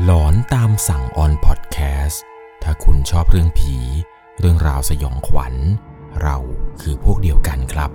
[0.00, 2.22] หลอนตามสั่งออนพอดแคสต์
[2.62, 3.76] ถ้าคุณชอบเรื่องผี
[4.38, 5.54] เรื่องราวสยองขวัญ
[6.22, 6.36] เรา
[6.80, 7.90] คือพวกเดียวกันครับ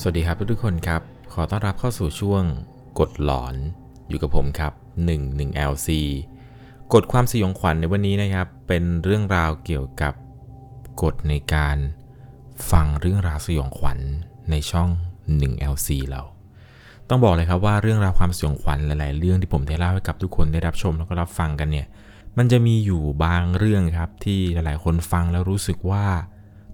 [0.00, 1.02] สวัสดีครับทุกคนครับ
[1.32, 2.42] ขอต้อนรับเข้าสู่ช่วง
[2.98, 3.54] กดหลอน
[4.08, 4.72] อยู่กับผมครับ
[5.16, 5.88] 11 LC
[6.92, 10.14] กฎความสยองขวัญในวันนี้นะครับ เป็นเรื่องราวเกี่ยวกับ
[11.02, 11.76] กฎในการ
[12.70, 13.98] ฟังเรื่องราวสยองขวัญ
[14.52, 14.90] ในช่อง
[15.42, 16.22] 1LC เรา
[17.08, 21.86] ต้องบอกเลยครับว่าเรื่องราวความสยองขวัญหลาย ๆ เรื่องที่ผมได้เล่าให้กับทุกคนได้รับชมแล้วก็รับฟังกันเนี่ย
[22.36, 26.06] มันจะมีอยู่บางเรื่องครับที่หลาย ๆ คนฟังแล้วรู้สึกว่า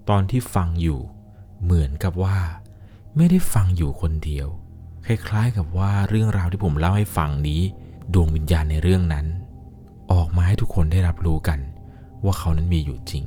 [0.09, 1.01] ตอนที่ฟังอยู่
[1.63, 2.39] เหมือนกับว่า
[3.17, 4.49] ไม่ได้ฟังอยู่คนเดียว
[5.07, 7.61] คล้าย ๆ กับว่าเรื่องราวที่ผมเล่าให้ฟังนี้
[8.15, 9.27] ดวงวิญญาณในเรื่องนั้น
[10.13, 11.59] ออกมาให้ทุกคนได้รับรู้กัน
[12.25, 13.25] ว่าเขานั้นมีอยู่จริง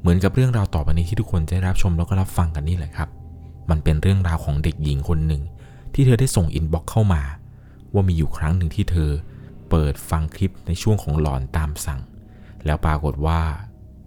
[0.00, 3.08] เหมือนกับเรื่องราวต่อไปนี้ที่ทุกคนจะได้รับชมแล้วก็รับฟังกันนี่แหละครับ
[3.70, 5.42] มันเป็นเรื่องราวของเด็กหญิงคนหนึ่ง
[5.94, 7.22] ที่เธอได้ส่ง inbox เข้ามา
[7.92, 9.10] ว่ามีอยู่ครั้งหนึ่งที่เธอ
[9.70, 12.00] เปิดฟังคลิปในช่วงของหลอนตามสั่ง
[12.66, 13.40] แล้วปรากฏว่า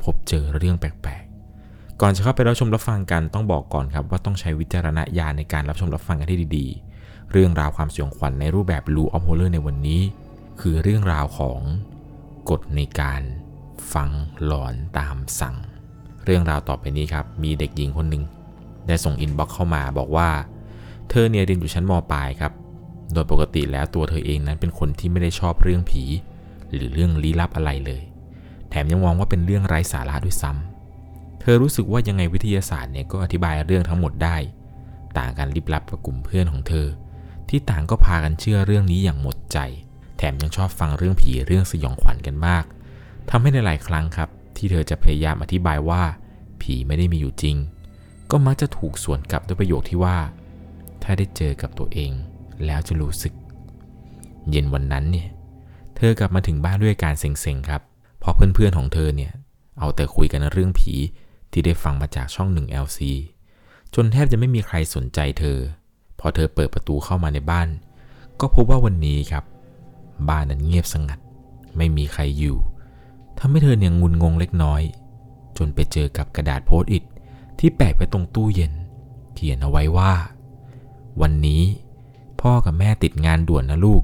[0.03, 10.01] พบเจอเรื่องแปลกๆ ก่อนจะเข้าไปรับชมรับฟังกันต้องบอกก่อนครับ ว่าต้องใช้วิจารณญาณในการรับชมรับฟังกันที่ดีๆ เรื่องราวความสยองขวัญในรูปแบบ Rule of Horror ในวันนี้
[10.61, 11.59] คือเรื่องราวของ
[12.49, 13.21] กฎในการ
[13.93, 14.09] ฟัง
[14.45, 15.55] หลอนตามสั่ง
[16.25, 18.23] เรื่องราวต่อไปนี้ครับ มีเด็กหญิงคนหนึ่ง
[18.87, 20.29] ได้ส่งอินบ็อกเข้ามาบอกว่า
[21.09, 22.51] เธอเนี่ยเรียนอยู่ชั้นมปลายครับ
[23.13, 26.03] โดยปกติแล้วตัวเธอเองนั้นเป็นคนที่ไม่ได้ชอบเรื่องผี
[26.73, 28.01] หรือเรื่องลี้ลับอะไรเลย
[28.69, 34.37] แถมยังมองว่าเป็นเรื่องไร้สาระด้วยซ้ำเธอรู้สึกว่ายังไงวิทยาศาสตร์เนี่ยก็อธิบายเรื่องทั้งหมดได้
[35.17, 36.87] ต่างกันลิบลับกับกลุ่มเพื่อนของเธอ
[37.49, 39.57] ที่ต่างก็พากันเชื่อเรื่องนี้อย่างหมดใจ
[40.17, 42.65] แถมยังชอบฟังเรื่องผีเรื่องสยองขวัญกันมาก
[43.29, 46.01] ทำให้ในหลายครั้งครับ ที่เธอจะพยายามอธิบายว่า
[46.61, 47.55] ผีไม่ได้มีอยู่จริง
[48.31, 50.17] ก็มักจะถูกสวนกลับด้วยประโยคที่ว่า
[51.03, 52.11] ถ้าได้เจอกับตัวเอง
[52.66, 53.33] แล้วจะรู้สึก
[54.49, 55.29] เย็นวันนั้นเนี่ย
[55.95, 57.81] เธอกลับมาถึงบ้านด้วยการเซ็งๆครับ
[58.19, 59.31] เพราะเพื่อนๆของเธอเนี่ย
[59.79, 60.94] เอาแต่คุยกันเรื่องผี
[61.51, 63.00] ที่ได้ฟังมาจากช่อง 1LC
[63.94, 65.57] จนแทบจะไม่มีใครสนใจเธอ
[66.19, 67.67] พอเธอเปิดประตูเข้ามาในบ้าน
[68.40, 69.44] ก็พบว่าวันนี้ครับ
[70.29, 71.19] บ้านนั้นเงียบสงัด
[71.78, 72.57] ไม่มีใครอยู่
[73.38, 74.81] ทำให้เธอเนี่ยงุนงงเล็กน้อย
[75.57, 77.03] จนไปเจอกับกระดาษโพสต์อิท
[77.59, 78.74] ที่แปะไปตรงตู้เย็น
[79.34, 80.14] เขียนเอาไว้ว่า
[81.22, 81.62] วันนี้
[82.41, 84.03] พ่อกับแม่ติดงานด่วนนะลูก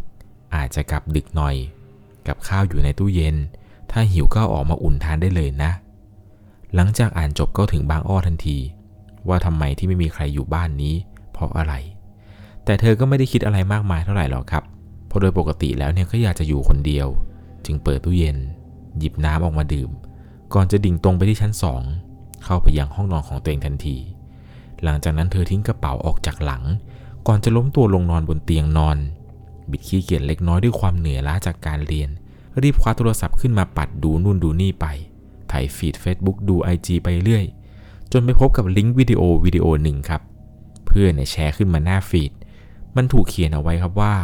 [0.55, 1.55] อาจจะกลับดึกหน่อย
[2.27, 3.35] กับข้าวอยู่ในตู้เย็น
[3.91, 5.71] ถ้าหิวก็ออกมาอุ่นทานได้เลยนะ
[6.75, 8.57] หลังจากอ่านจบก็ถึงบางอ้อทันที
[9.27, 10.95] ว่าทำไมที่ไม่มีใครอยู่บ้านนี้
[11.31, 11.73] เพราะอะไร
[12.65, 14.63] แต่เธอก็ไม่ได้คิดอะไรมากมายเท่าไหร่หรอกครับ
[15.07, 17.07] เพราะโดยปกติแล้วเนี่ยก็อยากจะอยู่คนเดียว
[17.65, 18.37] จึงเปิดตู้เย็น
[18.99, 19.89] หยิบน้ำออกมาดื่ม
[20.53, 21.81] ก่อนจะดิ่งตรงไปที่ชั้นสอง
[22.43, 23.97] เข้าไปยังห้องนอนของตัวเองทันที
[24.83, 26.63] หลังจากนั้นเธอทิ้งกระเป๋าออกจากหลัง
[27.27, 28.97] ก่อนจะล้มตัวลงนอนบนเตียงนอน
[29.69, 32.09] บิดขี้เกียจเล็กน้อยด้วยความเหนื่อยล้าจากการเรียน
[32.61, 34.85] รีบคว้าโทรศัพท์ขึ้นมาปัดดูนู่นดูนี่ไป
[35.51, 37.45] ถ่ายฟีด Facebook ดู IG ไปเรื่อย
[38.11, 40.21] จนไปพบกับลิงก์วิดีโอวิดีโอหนึ่งครับ
[40.85, 42.31] เพื่อนเนี่ยแชร์ขึ้นมาหน้าฟีด
[42.95, 44.15] มันถูกเขียนเอาไว้ครับว่า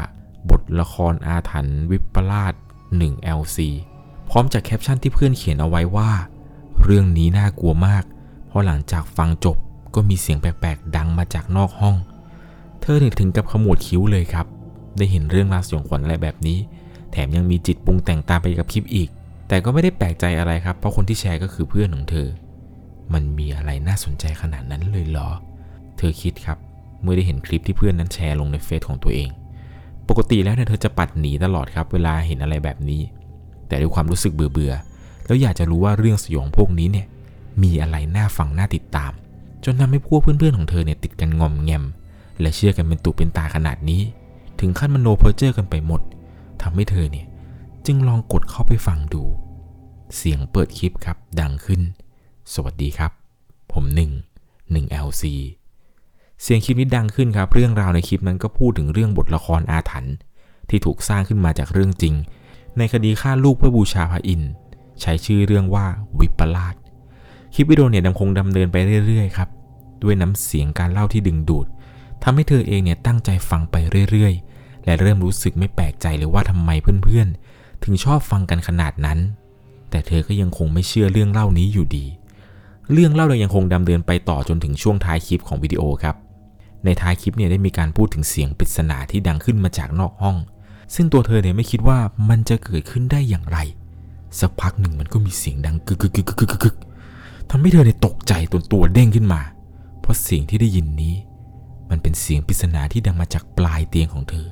[0.50, 2.54] บทละครอาถรรพ์วิปลาส
[3.02, 3.58] 1LC
[4.30, 6.12] พร้อมจากแคปชั่นที่เพื่อนเขียนเอาไว้ว่า
[6.84, 8.04] เรื่องนี้น่ากลัวมาก
[8.48, 9.58] เพราะหลังจากฟังจบ
[9.96, 11.96] ก็มีเสียงแปลกๆ ดังมาจากนอกห้อง
[12.82, 14.46] เธอถึงกับขมวดคิ้วเลยครับ
[14.98, 16.58] ได้เห็นเรื่องราวสยองขวัญอะไรแบบนี้
[17.12, 19.10] แถมยังมีจิตปรุงแต่งตามไปกับคลิปอีก
[19.48, 22.28] แต่ก็ไม่ได้แปลกใจอะไรครับ เพราะคนที่แชร์ก็คือเพื่อนของเธอ
[23.14, 25.30] มันมีอะไรน่าสนใจขนาดนั้นเลยเหรอ
[25.98, 26.58] เธอคิดครับ
[27.02, 29.30] เมื่อได้เห็นคลิปที่เพื่อนนั้นแชร์ลงในเฟซของตัวเอง
[30.10, 33.02] ปกติแล้วเนี่ยเธอจะปัดหนีตลอดครับ เวลาเห็นอะไรแบบนี้
[33.68, 34.74] แต่ด้วยความรู้สึกเบื่อเบื่อ
[35.26, 37.08] แล้วอยากจะรู้ว่าเรื่องสยองพวกนี้เนี่ย
[37.64, 39.12] มีอะไรน่าฟังน่าติดตาม
[39.64, 41.84] จนทำให้พวกเพื่อนๆของเธอเนี่ยติดกันงอมแงม
[42.42, 44.02] และเชื่อกันเป็นตุเป็นตาขนาดนี้
[44.60, 46.02] ถึงขั้นมโนเพอเจอร์กันไปหมด
[46.62, 47.28] ทำให้เธอเนี่ย
[47.86, 49.24] จึงลองกดเข้าไปฟังดู
[50.16, 51.82] เสียงเปิดคลิปครับดังขึ้น
[52.54, 53.12] สวัสดีครับ
[53.72, 54.12] ผมหนึ่ง
[54.72, 55.24] หนึ่ง LC
[56.42, 60.16] เสียงคลิปนี้ดังขึ้นครับ เรื่องราวในคลิปนั้นก็พูดถึงเรื่องบทละครอาถรรพ์
[60.70, 62.16] ที่ถูกสร้างขึ้นมาจากเรื่องจริง
[62.78, 64.52] ในคดีฆ่าลูกเพื่อบูชาพระอินทร์
[65.02, 65.86] ใช้ชื่อเรื่องว่า
[66.20, 66.76] วิปลาส
[67.54, 68.76] คลิปวิดีโอเนี่ยยังคงดำเนินไป
[69.08, 69.50] เรื่อยๆครับ
[70.04, 71.66] ด้วยน้ำเสียงการเล่าที่ดึงดูด
[72.24, 73.76] ทำให้เธอเองเนี่ยตั้งใจฟังไป
[74.12, 76.70] เรื่อยๆ และเริ่มรู้สึกไม่แปลกใจเลยว่าทำไม
[77.04, 79.20] เพื่อนๆ ถึงชอบฟังกันขนาดนั้น
[79.90, 82.06] แต่เธอก็ยังคงไม่เชื่อเรื่องเล่านี้อยู่ดี
[82.92, 86.16] เรื่องเล่าเรายังคงดำเนินไปต่อจนถึงช่วงท้ายคลิปของวิดีโอครับ
[86.86, 90.38] ในท้ายคลิปเนี่ยได้มีการพูดถึงเสียงปริศนาที่ดังขึ้นมาจากนอกห้อง
[90.96, 92.00] ซึ่งตัวเธอเนี่ยไม่คิดว่า
[92.30, 93.58] มันจะเกิดขึ้นได้อย่างไร
[94.40, 96.76] สักพักหนึ่งมันก็มีเสียงดังกึกกึกกึกกึกกึก
[97.50, 99.42] ทำให้เธอเนี่ยตกใจตัวตัวเด้งขึ้นมา
[100.02, 101.16] เพราะเสียงที่ได้ยินนี้
[101.90, 104.48] มันเป็นเสียงปริศนาที่ดังมาจากปลายเตียงของเธอ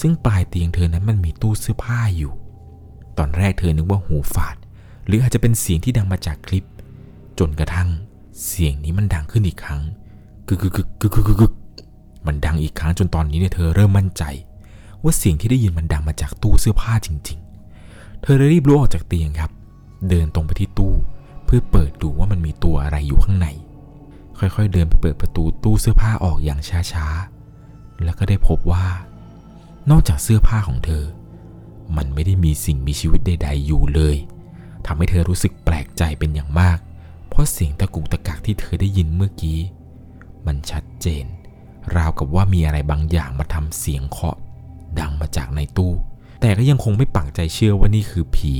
[0.00, 2.32] ซึ่งปลายเตียงเธอนั้นมันมีตู้เสื้อผ้าอยู่
[3.18, 4.56] ตอนแรกเธอนึกว่าหูฝาด
[5.06, 6.64] หรืออาจจะเป็นเสียงที่ดังมาจากคลิป
[7.38, 7.88] จนกระทั่ง
[8.46, 9.82] เสียงนี้มันดังขึ้นอีกครั้ง
[10.48, 11.52] กึกกึกกึกกึกกึกกึก
[12.26, 14.22] มันดังอีกครั้งจนตอนนี้เนี่ยเธอเริ่มมั่นใจ
[15.02, 17.38] ว่าเสียงที่ได้ยินมันดังมาจากตู้เสื้อผ้าจริง
[18.22, 19.50] เธอเลยรีบลุกออกจากเตียงครับ
[20.08, 20.94] เดินตรงไปที่ตู้
[21.44, 23.48] เพื่อเปิดดูว่ามันมีตัวอะไรอยู่ข้างใน
[24.38, 26.60] ค่อยๆเดินไปเปิดประตูตู้เสื้อผ้าออกอย่าง
[26.92, 28.86] ช้าๆ แล้วก็ได้พบว่า
[29.90, 31.04] นอกจากเสื้อผ้าของเธอ
[31.96, 34.16] มันไม่ได้มีสิ่งมีชีวิตใด ๆ อยู่เลย
[34.86, 36.78] ทำให้เธอรู้สึกแปลกใจเป็นอย่างมาก
[37.28, 39.58] เพราะเสียงตะกุกตะกักที่เธอได้ยินเมื่อกี้
[40.46, 41.24] มันชัดเจน
[41.96, 44.36] ราวกับว่ามีอะไรบางอย่างมาทำเสียงเคาะ
[44.98, 45.92] ดังมาจากในตู้
[46.40, 48.52] แต่ก็ยังคงไม่ปักใจเชื่อว่านี่คือผี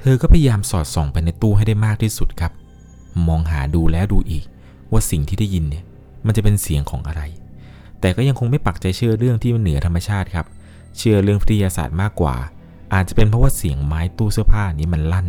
[0.00, 2.52] เธอก็พยายามสอดส่องไปในตู้ให้ได้มากที่สุดครับ
[3.28, 4.44] มองหาดูแล้วดูอีก
[4.92, 5.84] ว่าสิ่งที่ได้ยินเนี่ย
[6.26, 7.22] มันจะเป็นเสียงของอะไร
[8.00, 10.46] แต่ก็ยังคงไม่ปักใจเชื่อเรื่องที่มันเหนือธรรมชาติครับ
[10.98, 12.36] เชื่อเรื่องวิทยาศาสตร์มากกว่า
[12.94, 15.26] อาจจะเป็นเพราะว่าเสียงไม้ตู้เสื้อผ้านี้มันลั่น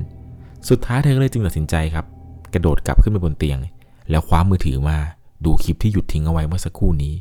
[0.69, 2.05] สุดท้ายเธอก็เลยจึงตัดสินใจครับ
[2.53, 3.59] กระโดดกลับขึ้นไปบนเตียง
[4.09, 4.97] แล้วคว้ามือถือมา
[5.45, 7.13] ดูคลิปที่หยุดทิ้งเอาไว้เมื่อสักครู่นี้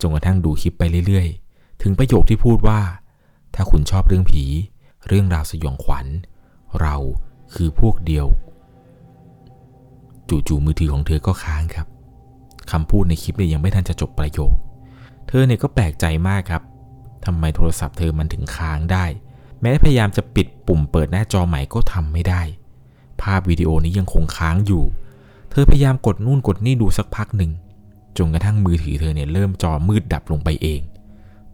[0.00, 2.78] จนกระทั่งดูคลิปไปเรื่อยๆ ถึงประโยคที่พูดว่า
[3.56, 4.44] ถ้าคุณชอบเรื่องผี
[5.08, 6.06] เรื่องราวสยองขวัญ
[6.80, 6.96] เรา
[7.54, 8.26] คือพวกเดียว
[10.28, 11.86] จู่ๆมือถือของเธอก็ค้างครับ
[12.70, 14.54] คำพูดในคลิปเนี่ยยังไม่ทันจะจบประโยค
[15.28, 16.62] เธอเนี่ยก็แปลกใจมากครับ
[17.24, 19.04] ทำไมโทรศัพท์เธอมันถึงค้างได้
[19.60, 22.42] แม้พยายามจะปิดปุ่มเปิดหน้าจอใหม่ก็ทำไม่ได้
[23.20, 24.84] ภาพวิดีโอนี้ยังคงค้างอยู่
[25.50, 27.52] เธอพยายามกดนู่นกดนี่ดูสักพักหนึ่ง
[28.18, 30.80] จนกระทั่งมือถือเธอเนี่ยเริ่มจอมืดดับลงไปเอง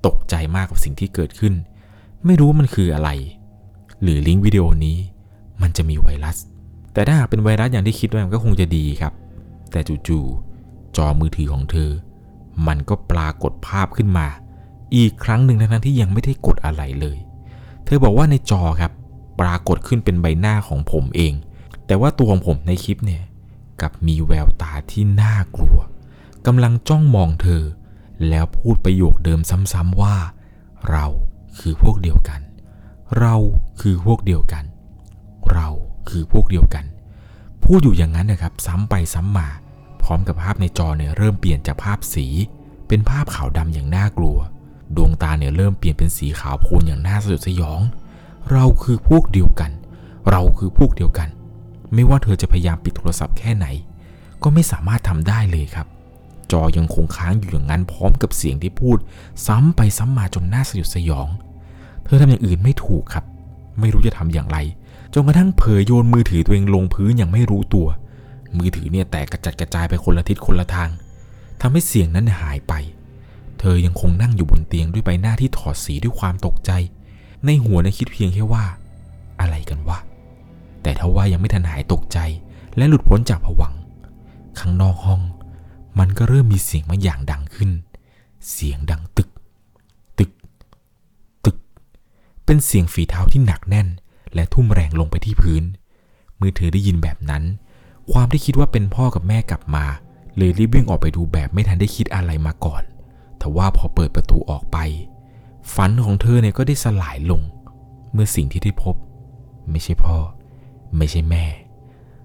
[0.07, 1.55] ตกใจมากกับสิ่งที่เกิดขึ้น
[2.27, 3.11] ไม่รู้ว่ามันคืออะไร
[4.03, 4.99] หรือลิงก์วิดีโอนี้
[5.63, 6.37] มันจะมีไวรัส
[6.93, 9.13] แต่ถ้าหากเป็นไวรัสอย่างที่คิดไว้มันก็คงจะดีครับ
[9.71, 11.91] แต่จู่ๆจอมือถือของเธอ
[12.67, 14.27] มันก็ปรากฏภาพขึ้นมา
[14.97, 17.19] อีกครั้งหนึ่งทั้งที่ยังไม่ได้กดอะไรเลย
[17.85, 18.93] เธอบอกว่าในจอครับ
[19.41, 21.33] ปรากฏขึ้นเป็นใบหน้าของผมเอง
[21.87, 23.23] แต่ว่าตัวของผมในคลิปเนี่ย
[23.81, 25.79] กับมีแววตาที่น่ากลัว
[26.47, 27.63] กำลังจ้องมองเธอ
[28.29, 29.41] แล้วพูดประโยคเดิม
[29.73, 30.17] ซ้ำๆว่า
[30.91, 31.07] เรา
[31.61, 32.41] คือพวกเดียวกัน
[33.19, 33.35] เรา
[33.81, 34.65] คือพวกเดียวกัน
[35.53, 35.69] เรา
[36.11, 36.85] คือพวกเดียวกัน
[37.65, 39.49] พูดอยู่อย่างนั้นนะครับ ซ้ำไปซ้ำมา
[40.03, 42.27] พร้อมกับภาพในจอเนี่ยเริ่มเปลี่ยนจากภาพสี
[42.89, 44.39] เป็นภาพขาวดำอย่างน่ากลัว
[44.97, 47.81] ดวงตาเนี่ยเริ่มเปลี่ยนเป็นสีขาวโพลนอย่างน่าสยดสยอง
[48.53, 49.71] เราคือพวกเดียวกัน
[50.31, 51.29] เราคือพวกเดียวกัน
[51.95, 53.67] ไม่ว่าเธอจะพยายามปิดโทรศัพท์แค่ไหน
[54.43, 55.87] ก็ไม่สามารถทำได้เลยครับ
[56.53, 58.99] จอยังคงค้างอยู่อย่างนั้นพร้อมกับเสียงที่พูด
[59.47, 61.29] ซ้ำไปซ้ำมาจนน่าสยดสยอง
[62.05, 63.25] เธอทำอย่างอื่นไม่ถูกครับ
[63.81, 64.59] ไม่รู้จะทำอย่างไร
[65.15, 67.87] จนกระทั่งเผยโยนมือถือตัวเองลงพื้นอย่างไม่รู้ตัว
[68.59, 70.91] มือถือเนี่ยแตกกระจัดกระจายไปคนละทิศคนละทาง
[71.61, 72.75] ทำให้เสียงนั้นหายไป
[73.59, 76.71] เธอยังคงนั่งอยู่บนเตียงด้วยใบหน้าที่ถอดสีด้วยความตกใจ
[77.45, 78.65] ในหัวนะคิดเพียงแค่ว่า
[79.41, 79.99] อะไรกันวะ
[80.83, 82.19] แต่ทว่ายังไม่ทันหายตกใจ
[82.77, 83.75] และหลุดพ้นจากผวัง
[84.59, 85.21] ข้างนอกห้อง
[85.99, 87.71] มันก็เริ่มมีเสียงบางอย่างดังขึ้น
[88.51, 89.29] เสียงดังตึก
[90.19, 90.31] ตึก
[91.45, 91.57] ตึก
[92.45, 93.89] เป็นเสียงฝีเท้าที่หนักแน่น
[94.35, 95.63] และทุ่มแรงลงไปที่พื้น
[96.41, 97.45] มือถือได้ยินแบบนั้น
[98.13, 99.85] ความที่คิดว่าเป็นพ่อกับแม่กลับมา
[100.37, 102.83] เลยรีบวิ่งออกไปดูแบบไม่ทันได้คิดอะไรมาก่อน
[103.39, 104.79] แต่ว่าพอเปิดประตูออกไป
[105.75, 107.43] ฝันของเธอเนี่ยก็ได้สลายลง
[108.13, 108.95] เมื่อสิ่งที่ได้พบ
[109.71, 110.17] ไม่ใช่พ่อ
[110.97, 111.45] ไม่ใช่แม่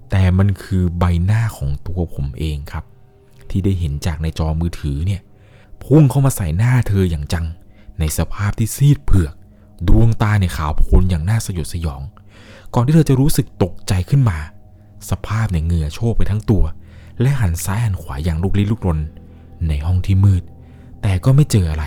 [0.09, 2.85] แต่มันคือใบหน้าของตัวผมเองครับ
[3.51, 5.21] ที่ได้เห็นจากในจอมือถือเนี่ย
[5.83, 7.45] พุ่งเข้ามาใส่หน้าเธออย่างจัง
[7.99, 9.33] ในสภาพที่ซีดเผือก
[9.87, 12.01] ดวงตาในขาวโพลนอย่างน่าสยดสยอง
[12.73, 14.37] ก่อนที่เธอจะรู้สึกตกใจขึ้นมา
[15.09, 16.63] สภาพเนี่ยเหงื่อโชกไปทั้งตัว
[17.21, 18.99] และหันซ้ายหันขวาอย่างลุกลี้ลุกลน
[19.67, 20.43] ในห้องที่มืด
[21.01, 21.85] แต่ก็ไม่เจออะไร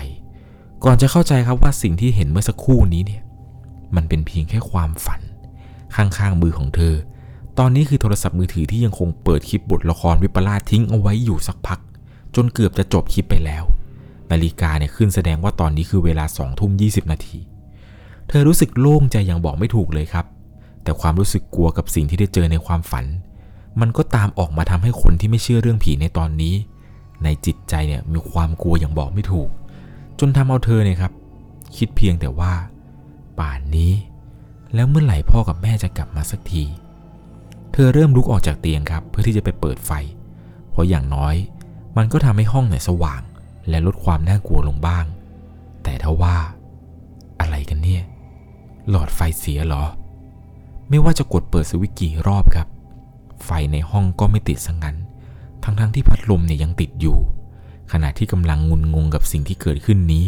[0.83, 3.21] ก่อนจะเข้าใจครับว่าสิ่งที่เห็นเมื่อสักครู่นี้เนี่ย
[3.95, 5.21] มันเป็นเพียงแค่ความฝัน
[5.95, 6.95] ข้างๆมือของเธอ
[7.63, 11.79] ตอนนี้คือโทรศัพท์มือถือที่ยังคงเปิดคลิปบทละครวิปลาสทิ้งเอาไว้อยู่สักพัก
[12.35, 13.63] จนเกือบจะจบคลิปไปแล้ว
[14.31, 17.39] นาฬิกาเนี่ยขึ้นแสดงว่าตอนนี้คือเวลาสองทุ่มยีนาที
[18.27, 20.25] เธอรู้สึกโล่งใจอย่างบอกไม่ถูกเลยครับ
[20.83, 23.05] แต่ความรู้สึกกลัวกับสิ่งที่ได้เจอในความฝัน
[23.81, 26.55] มันก็ตามออกมาทำให้คนที่ไม่เชื่อเรื่องผีในตอนนี้
[27.23, 29.49] ในจิตใจเนี่ยมีความกลัวอย่างบอกไม่ถูก
[30.19, 31.11] จนทำเอาเธอเนี่ยครับ
[31.77, 32.53] คิดเพียงแต่ว่า
[33.39, 33.91] ป่านนี้
[34.73, 36.65] แล้วเมื่อไหร่พ่อกับแม่จะกลับมาสักที
[37.71, 39.91] เธอเริ่มลุกออกจากเตียงครับ เพื่อที่จะไปเปิดไฟ
[40.71, 41.35] เพราะอย่างน้อย
[41.97, 43.21] มันก็ทำให้ห้องเนี่ยสว่าง
[43.69, 45.05] และลดความน่ากลัวลงบ้าง
[45.83, 46.35] แต่ทว่า
[47.39, 48.03] อะไรกันเนี่ย
[48.89, 49.83] หลอดไฟเสียเหรอ
[50.89, 52.67] ไม่ว่าจะกดเปิดสวิตช์กี่รอบครับ
[53.45, 54.95] ไฟในห้องก็ไม่ติดสังงั้น
[55.63, 57.17] ทั้งๆทที่พัดลมเนี่ยยังติดอยู่
[57.91, 60.25] ขณะที่กำลังงุนงงกับสิ่งที่เกิดขึ้นนี้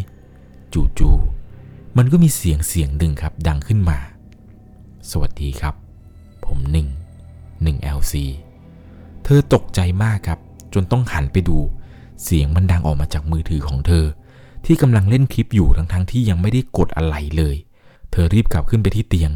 [0.73, 4.00] จู่ๆมันก็มีเสียงเสียงหนึ่งครับ ดังขึ้นมา
[5.12, 5.75] สวัสดีครับ
[6.45, 6.88] ผมหนึ่ง
[7.63, 8.13] หนึ่ง LC
[9.24, 10.39] เธอตกใจมากครับ
[10.74, 11.58] จนต้องหันไปดู
[12.24, 14.05] เสียงมันดังออกมาจากมือถือของเธอ
[14.65, 17.55] ที่กำลังเล่นคลิปอยู่ทั้งๆทที่ยังไม่ได้กดอะไรเลย
[18.12, 19.32] เธอรีบกลับขึ้นไปที่เตียง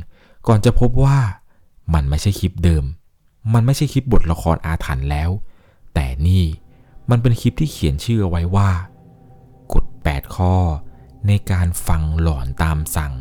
[0.48, 1.18] ก่อนจะพบว่า
[1.94, 2.84] มันไม่ใช่คลิปเดิม
[3.54, 5.30] มันไม่ใช่คลิปบทละครอาถรรพ์แล้ว
[5.94, 6.44] แต่นี่
[7.10, 8.70] มันเป็นคลิปที่เขียนชื่อไว้ว่า
[9.74, 10.56] กฎ8ข้อ
[11.28, 13.14] ในการฟังหลอนตามสั่ง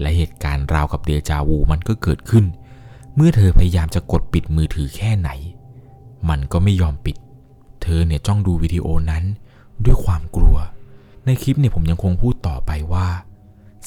[0.00, 2.44] และเหตุการณ์ราวกับเดจาวูมันก็เกิดขึ้น
[3.16, 5.30] เมื่อเธอพยายามจะกดปิดมือถือแค่ไหน
[6.28, 7.16] มันก็ไม่ยอมปิด
[7.82, 9.24] เธอเนี่ยจ้องดูวิดีโอนั้น
[9.84, 10.56] ด้วยความกลัว
[11.24, 13.08] ในคลิปเนี่ยผมยังคงพูดต่อไปว่า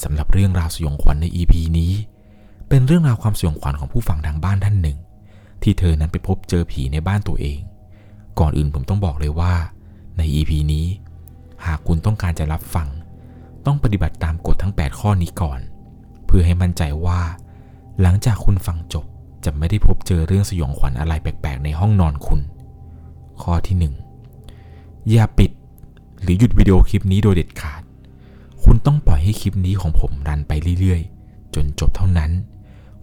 [0.03, 1.93] สำหรับเรื่องราวสยองขวัญใน EP นี้
[2.69, 4.97] เป็นเรื่องราวความสยองขวัญของผู้ฟังทางบ้านท่านหนึ่ง
[5.63, 7.59] ที่เธอนั้นไปพบเจอผีในบ้านตัวเอง
[8.39, 9.53] ก่อนอื่นผมต้องบอกเลยว่า
[10.17, 10.85] ใน EP นี้
[11.65, 12.87] หากคุณต้องการจะรับฟัง
[13.65, 15.59] ต้องปฏิบัติตามกฎทั้ง 8 ข้อนี้ก่อน
[16.25, 17.21] เพื่อให้มั่นใจว่า
[18.01, 19.05] หลังจากคุณฟังจบ
[19.45, 22.41] จะไม่ได้พบเจอเรื่องสยองขวัญอะไรแปลกๆ ในห้องนอนคุณ
[23.41, 23.91] ข้อที่
[24.41, 25.51] 1 อย่าปิด
[26.21, 27.81] หรือหยุดวิดีโอคลิปนี้โดยเด็ดขาด
[28.63, 32.31] คุณต้องปล่อยให้คลิปนี้ของผมรันไปเรื่อยๆ จนจบเท่านั้น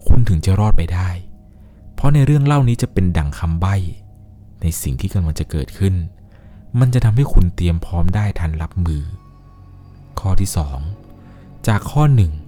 [0.07, 1.09] คุณถึงจะรอดไปได้
[1.95, 3.75] เพราะในเรื่องเล่านี้จะเป็นดังคำใบ้
[4.61, 5.95] ในสิ่งที่กำลังจะเกิดขึ้น
[6.79, 9.03] มันจะทำให้คุณเตรียมพร้อมได้ทันรับมือ
[10.19, 10.49] ข้อที่
[11.07, 12.46] 2 จากข้อ 1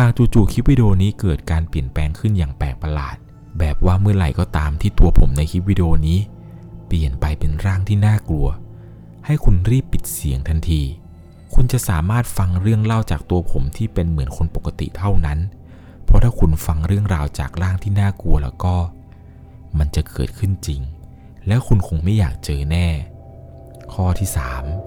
[0.00, 3.16] หากจู่ๆคลิปวิดีโอนี้เกิดการเปลี่ยนแปลงขึ้นอย่างแปลกประหลาด
[3.58, 6.18] แบบว่าเมื่อไหร่ก็ตามที่ตัวผมในคลิปวิดีโอนี้
[6.86, 8.48] เปลี่ยนไปเป็นร่างที่น่ากลัว
[9.26, 10.82] ให้คุณรีบปิดเสียงทันที
[11.54, 15.38] คุณจะสามารถฟังเรื่องเล่าจากตัวผมที่เป็นเหมือนคนปกติเท่านั้น
[16.04, 18.76] เพราะถ้าคุณฟังเรื่องราวจากร่างที่น่ากลัวแล้วก็
[19.78, 20.80] มันจะเกิดขึ้นจริง
[21.46, 22.88] แล้วคุณคงไม่อยากเจอแน่
[23.92, 24.28] ข้อที่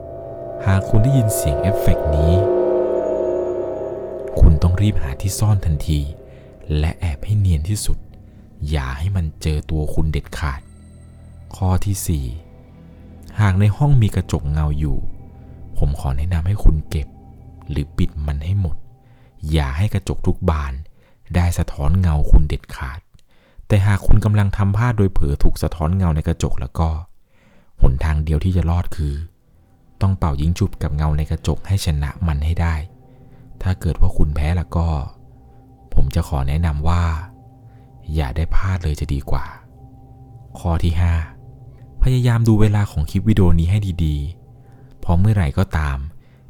[0.03, 2.33] 3 หากคุณได้ยินเสียงเอฟเฟกต์นี้
[4.39, 5.99] คุณต้องรีบหาที่ซ่อนทันที
[6.79, 7.97] และแอบให้เนียนที่สุด
[8.69, 10.61] อย่าให้มันเจอตัวคุณเด็ดขาด
[11.55, 12.23] ข้อที่
[12.83, 14.97] 4 หากในห้องมีกระจกเงาอยู่
[15.77, 17.07] ผมขอแนะนำให้คุณเก็บ
[17.69, 18.75] หรือปิดมันให้หมด
[19.51, 20.73] อย่าให้กระจกทุกบาน
[21.35, 22.99] ได้สะท้อนเงาคุณเด็ดขาด
[23.67, 26.89] แต่หากคุณกำลังทำพลาดโดยเผลอถูกสะท้อนเงาในกระจกแล้วก็
[27.81, 29.13] หนทางเดียวที่จะรอดคือ
[30.01, 32.75] ต้องเป่ายิงจุบกับเงาในกระจกให้ชนะมันให้ได้
[33.61, 34.87] ถ้าเกิดว่าคุณแพ้แล้วก็
[35.93, 37.03] ผมจะขอแนะนำว่า
[38.15, 39.45] อย่าได้พลาดเลยจะดีกว่า
[40.59, 40.93] ข้อที่
[41.47, 45.97] 5 พยายามดูเวลาของคลิปวิดีโอนี้ให้ดีๆ เพราะเมื่อไหร่ก็ตาม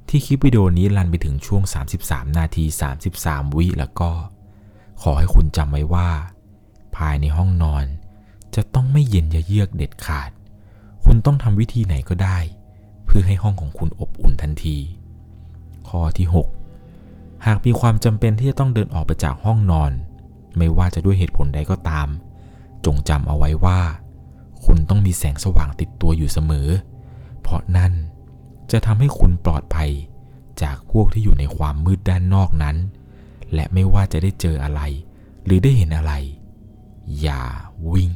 [0.10, 1.64] ที่คลิปวิดีโอนี้รันไปถึงช่วง
[1.98, 2.64] 33 นาที
[3.12, 4.12] 33 วิแล้วก็
[5.02, 6.10] ขอให้คุณจำไว้ว่า
[6.96, 7.86] ภายในห้องนอน
[8.56, 10.30] จะต้องไม่เย็นยะเยือกเด็ดขาด
[11.06, 12.38] คุณต้องทำวิธีไหนก็ได้
[13.06, 14.78] เพื่อให้ห้องของคุณอบอุ่นทันที
[15.88, 16.61] ข้อที่ 6
[17.46, 19.92] หากมีความจำเป็นที่จะต้องเดินออกไปจากห้องนอน
[20.58, 22.08] ไม่ว่าจะด้วยเหตุผลใดก็ตาม
[22.86, 23.80] จงจำเอาไว้ว่า
[24.66, 26.68] คุณต้องมีแสงสว่างติดตัวอยู่เสมอ
[27.42, 27.94] เพราะนั่น
[28.72, 29.92] จะทำให้คุณปลอดภัย
[30.62, 32.78] จากพวกที่อยู่ในความมืดด้านนอกนั้น
[33.54, 34.82] และไม่ว่าจะได้เจออะไร
[35.46, 36.14] หรือได้เห็นอะไร
[37.22, 37.44] อย่า
[37.92, 38.12] วิ่ง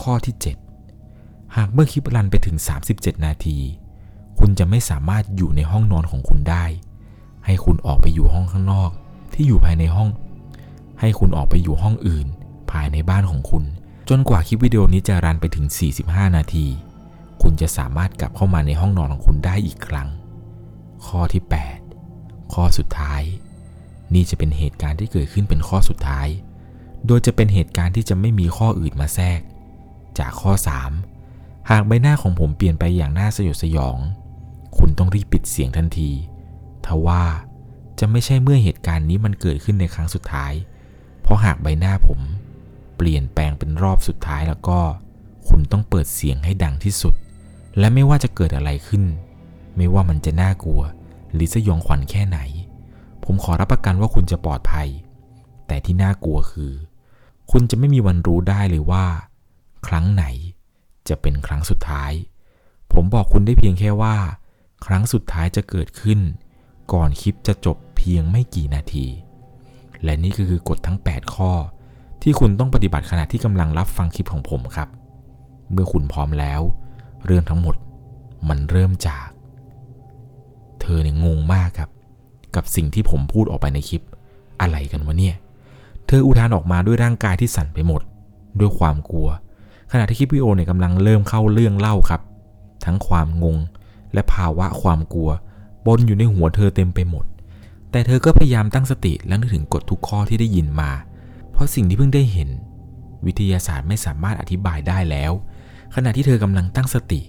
[0.00, 0.34] ข้อที่
[0.94, 2.56] 7 หากเมื่อคลิปรันไปถึง
[2.90, 3.58] 37 นาที
[4.38, 6.64] คุณจะไม่สามารถอยู่ในห้องนอนของคุณได้
[7.46, 8.90] ให้คุณออกไปอยู่ห้องข้างนอก
[9.34, 10.10] ที่อยู่ภายในห้อง
[11.00, 12.26] ให้คุณออกไปอยู่ห้องอื่น
[12.70, 13.64] ภายในบ้านของคุณ
[14.08, 15.66] จนกว่าคลิปวิดีโอนี้จะรันไปถึง
[16.00, 16.66] 45 นาที
[17.42, 20.08] คุณจะสามารถกลับเข้ามาในห้องนอนของคุณได้อีกครั้ง
[21.06, 21.42] ข้อที่
[21.98, 23.22] 8 ข้อสุดท้าย
[24.14, 26.28] นี่จะเป็นเหตุการณ์ที่เกิดขึ้นเป็นข้อสุดท้าย
[27.06, 29.40] โดยจะเป็นเหตุการณ์ที่จะไม่มีข้ออื่นมาแทรก
[30.18, 30.52] จากข้อ
[31.10, 33.98] 3 หากใบหน้าของผมเปลี่ยนไปอย่างน่าสยดสยอง
[34.78, 36.10] คุณต้องรีบปิดเสียงทันที
[36.86, 37.24] ทว่า
[37.98, 40.52] จะไม่ใช่เมื่อเหตุการณ์นี้มันเกิดขึ้นในครั้งสุดท้าย
[41.22, 42.20] เพราะหากใบหน้าผม
[42.96, 44.78] เปลี่ยนแปลงเป็นรอบสุดท้ายแล้วก็
[45.48, 47.14] คุณต้องเปิดเสียงให้ดังที่สุด
[47.78, 49.04] และไม่ว่าจะเกิดอะไรขึ้น
[49.76, 50.82] ไม่ว่ามันจะน่ากลัว
[51.32, 52.38] หรือสยองขวัญแค่ไหน
[53.24, 54.88] ผมขอรับประกันว่าคุณจะปลอดภัย
[55.66, 56.72] แต่ที่น่ากลัวคือ
[57.50, 59.06] คุณจะไม่มีวันรู้ได้เลยว่า
[59.86, 60.24] ครั้งไหน
[61.08, 62.12] จะเป็นครั้งสุดท้าย
[62.92, 64.16] ผมบอกคุณได้เพียงแค่ว่า
[64.86, 66.20] ครั้งสุดท้ายจะเกิดขึ้น
[66.92, 69.06] ก่อนคลิปจะจบเพียงไม่กี่นาที
[70.04, 71.52] และนี่ก็คือกฎทั้ง 8 ข้อ
[72.22, 74.88] ที่คุณต้องปฏิบัติขณะที่กำลังรับฟังคลิปของผมครับ
[75.72, 76.60] เมื่อคุณพร้อมแล้ว
[77.26, 77.76] เรื่องทั้งหมด
[78.48, 79.28] มันเริ่มจาก
[80.80, 81.90] เธอเนี่ยงงมากครับ
[82.54, 84.02] กับสิ่งที่ผมพูดออกไปในคลิป
[84.60, 85.34] อะไรกันวะเนี่ย
[86.06, 88.02] เธออุทานออกมาด้วยร่างกายที่สั่นไปหมด
[88.60, 89.28] ด้วยความกลัว
[89.92, 92.20] ขณะที่คลิปวิดีโอเนี่ยกำลังเริ่มเข้าเรื่องเล่าครับ
[92.84, 93.56] ทั้งความงง
[94.12, 95.30] และภาวะความกลัว
[95.86, 97.24] บนอยู่ในหัวเธอเต็มไปหมด
[97.90, 100.90] แต่เธอก็พยายามตั้งสติและนึกถึงกฎทุกข้อที่ได้ยินมา
[101.52, 102.48] เพราะสิ่งที่เพิ่งได้เห็น
[103.26, 105.32] วิทยาศาสตร์ไม่สามารถอธิบายได้แล้ว
[105.94, 107.20] ขณะที่เธอกำลังตั้งสติ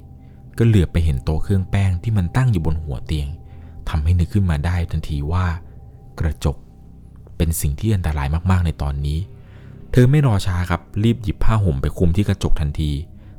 [0.58, 3.28] ก็เหลือบไปเห็นโต๊ะเครื่องแป้งที่มันตั้งอยู่บนหัวเตียง
[3.90, 5.46] ทำให้นึกขึ้นมาได้ทันทีว่า
[6.20, 6.58] กระจก
[7.38, 9.20] เป็นสิ่งที่อันตรายมากๆในตอนนี้
[9.92, 12.92] เธอไม่รอช้าครับรีบหยิบผ้าห่มไปคลุมที่กระจกทันที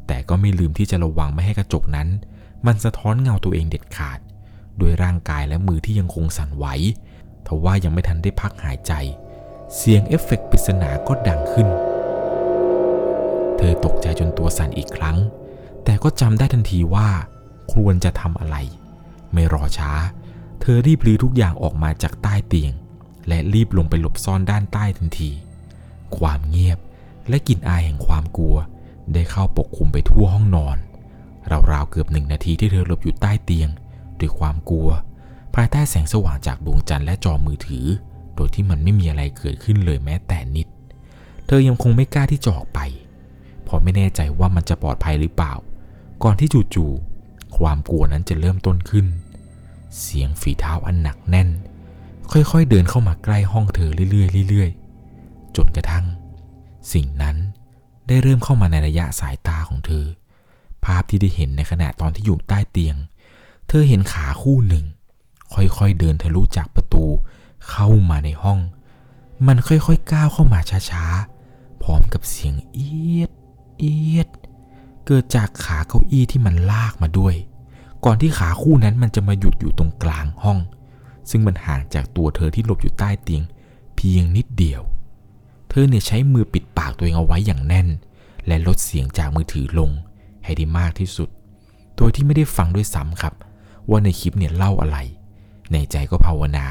[0.06, 2.08] แต่ก็ไม่ลืมที่จะระวังไม่ให้กระจกนั้น
[2.66, 4.18] มันสะท้อนเงาตัวเองเด็ดขาด
[4.82, 6.66] ด้วยร่างกายและมือที่ยังคงสั่นไหว
[7.46, 8.92] ทว่ายังไม่ทันได้พักหายใจ
[9.76, 11.68] เสียงเอฟเฟกต์ปริศนาก็ดังขึ้น
[13.56, 15.16] เธอตกใจจนตัวสั่นอีกครั้ง
[15.84, 17.08] แต่ก็จำได้ทันทีว่า
[17.74, 18.56] ควรจะทำอะไร
[19.32, 19.92] ไม่รอช้า
[20.60, 22.72] เธอรีบรื้อทุกอย่างออกมาจากใต้เตียง
[23.28, 25.30] และรีบลงไปหลบซ่อนด้านใต้ทันที
[26.16, 26.78] ความเงียบ
[27.28, 28.56] และกลิ่นอายแห่งความกลัว
[29.12, 30.76] ได้เข้าปกคลุมไปทั่วห้องนอน
[31.72, 33.68] ราวๆเกือบหนึ่งนาทีที่เธอหลบอยู่ใต้เตียง
[34.22, 34.88] ด้วยความกลัว
[35.54, 37.86] ภายใต้แสงสว่างจากดวงจันทร์และจอมือถือ
[38.36, 40.66] โดยที่มันไม่มีอะไรเกิดขึ้นเลยแม้แต่นิด
[41.46, 42.80] เธอยังคงไม่กล้าที่จะออกไป
[43.64, 45.52] เพราะไม่แน่ใจว่ามันจะปลอดภัยหรือเปล่า
[46.22, 49.06] ก่อนที่จู่ๆความกลัวนั้นจะเริ่มต้นขึ้น
[50.00, 51.48] เสียงฝีเท้าอันหนักแน่น
[52.32, 56.04] ค่อยๆเดินเข้ามาใกล้ห้องเธอเรื่อยๆเรื่อยๆจนกระทั่ง
[56.92, 57.36] สิ่งนั้น
[58.08, 60.04] ได้เริ่มเข้ามาในระยะสายตาของเธอ
[60.84, 62.96] ภาพที่ได้เห็นในขณะตอนที่อยู่ใต้เตียง
[63.74, 64.84] เธอเห็นขาคู่หนึ่ง
[65.54, 67.04] ค่อยๆเดินทะลุจากประตู
[67.70, 68.60] เข้ามาในห้อง
[69.46, 70.60] มันค่อยๆก้าวเข้ามา
[70.90, 73.30] ช้าๆ พร้อมกับเสียงเอียด
[73.78, 74.28] เอียด
[75.06, 77.34] เกิดจากขาเก้าอี้ที่มันลากมาด้วย
[78.04, 80.58] ก่อนที่ขาคู่นั้นมันจะมาหยุดอยู่ตรงกลางห้อง
[81.30, 83.42] ซึ่งมันห่างจากตัวเธอที่หลบอยู่ใต้เตียง
[83.96, 84.82] เพียงนิดเดียว
[85.70, 87.88] เธอเนี่ยใช้มือปิดปากตัวเองเอาไว้อย่างแน่น
[88.46, 89.90] และลดเสียงจากมือถือลง
[90.44, 91.28] ให้ได้มากที่สุด
[91.96, 93.34] โดยที่ไม่ได้ฟังด้วยซ้ำครับ
[93.88, 94.98] ว่าในคลิปเนี่ยเล่าอะไร
[95.72, 96.66] ในใจก็ภาวนา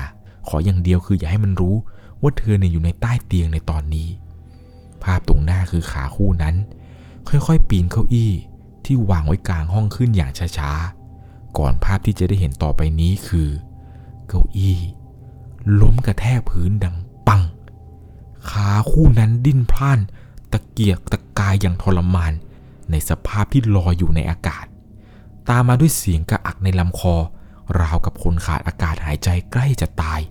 [0.47, 1.75] ขออย่างเดียวคืออย่าให้มันรู้
[2.21, 4.07] ว่าเธอเนี่ยอยู่ในใต้เตียงในตอนนี้
[5.03, 6.55] ภาพตรงหน้าคือขาคู่นั้น
[7.29, 8.31] ค่อยๆ ปีนเก้าอี้
[8.86, 13.49] ที่วางไว้กลางห้องขึ้นอย่างช้าๆ ก่อนภาพที่จะได้เห็นต่อไปนี้คือ
[14.27, 14.77] เก้าอี้
[15.81, 16.95] ล้มกระแทกพื้นดัง
[17.27, 17.41] ปัง
[18.49, 19.99] ขาคู่นั้นดิ้นพล่าน
[20.51, 22.33] ตะเกียกตะกายอย่างทรมาน
[22.91, 24.65] ในสภาพที่ลอยอยู่ในอากาศ
[25.51, 27.15] ตามมาด้วยเสียงกระอักในลำคอ
[27.79, 30.21] ราวกับคนขาดอากาศหายใจใกล้จะตาย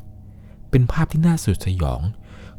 [0.70, 2.02] เป็นภาพที่น่าสุดสยอง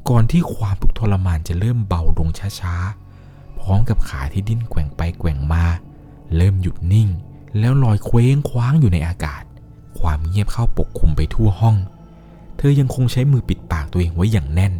[0.09, 5.65] ก่อนที่ความทุกข์ทรมานจะเริ่มเบาลงช้าๆ พร้อมกับขาที่ดิ้นแกว่งไปแกว่งมา
[6.35, 7.09] เริ่มหยุดนิ่ง
[7.59, 9.43] แล้วลอยเคว้งคว้างอยู่ในอากาศ
[9.99, 11.77] ความเงียบเข้าปกคลุมไปทั่วห้อง
[12.57, 14.73] เธอยังคงใช้มือปิดปากตัวเองไว้อย่างแน่น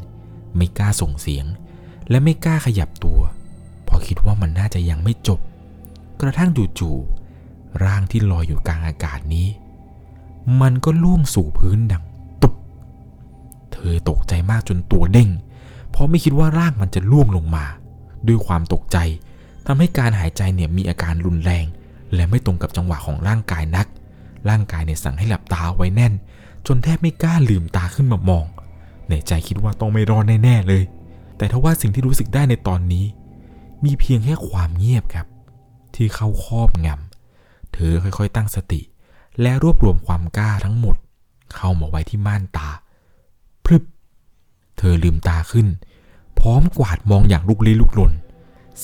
[0.56, 1.46] ไม่กล้าส่งเสียง
[2.10, 3.20] และไม่กล้าขยับตัว
[3.84, 5.40] เพราะคิดว่ามันน่าจะยังไม่จบ
[6.22, 7.21] กระทั่งจู่ๆ
[7.84, 9.48] ร่างที่ลอยอยู่กลางอากาศนี้
[10.62, 12.04] มันก็ล่วงสู่พื้นดัง
[12.42, 12.54] ตุบ
[13.72, 15.30] เธอตกใจมากจนตัวเด้ง
[15.90, 17.66] เพราะไม่คิดว่าร่างมันจะล่วงลงมา
[18.28, 18.98] ด้วยความตกใจ
[19.66, 21.66] ทำให้การหายใจเนี่ยมีอาการรุนแรง
[22.14, 23.88] และไม่ตรงกับจังหวะของร่างกายนัก
[24.50, 26.14] ร่างกายเนี่ยสั่งให้หลับตาไว้แน่น
[26.68, 28.46] จนแทบไม่กล้าลืมตาขึ้นมามอง
[29.10, 30.84] ในใจคิดว่าต้องไม่รอดแน่ๆเลย
[31.38, 33.06] แต่ทว่าสิ่งที่รู้สึกได้ในตอนนี้
[33.84, 35.28] มีเพียงแค่ความเงียบครับ
[35.96, 37.11] ที่เข้าครอบงำ
[37.74, 38.82] เธอค่อยๆตั้งสติ
[39.42, 40.96] และรวบรวมความกล้าทั้งหมด
[41.56, 42.70] เข้ามาไว้ที่ม่านตา
[43.66, 43.84] พรึบ
[44.78, 45.68] เธอลืมตาขึ้น
[46.40, 48.12] พร้อมกวาดมองอย่างลุกลี้ลุกลน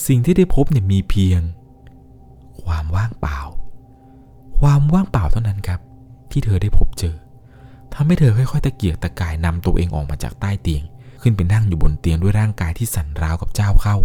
[0.06, 1.40] สิ่งที่ได้พบเนี่ยมีเพียง
[2.62, 3.38] ความว่างเปล่า
[4.60, 5.80] ความว่างเปล่าเท่านั้นครับ
[6.30, 7.16] ที่เธอได้พบเจอ
[7.92, 10.82] ทำให้เธอค่อยๆตะเกียกตะกายนำตัวเองออกมาจากใต้เตียง
[11.22, 13.96] ขึ้นไปนั่งอยู่บนเตียงด้วยร่างกายที่สั่นราวกับเจ้าเข้า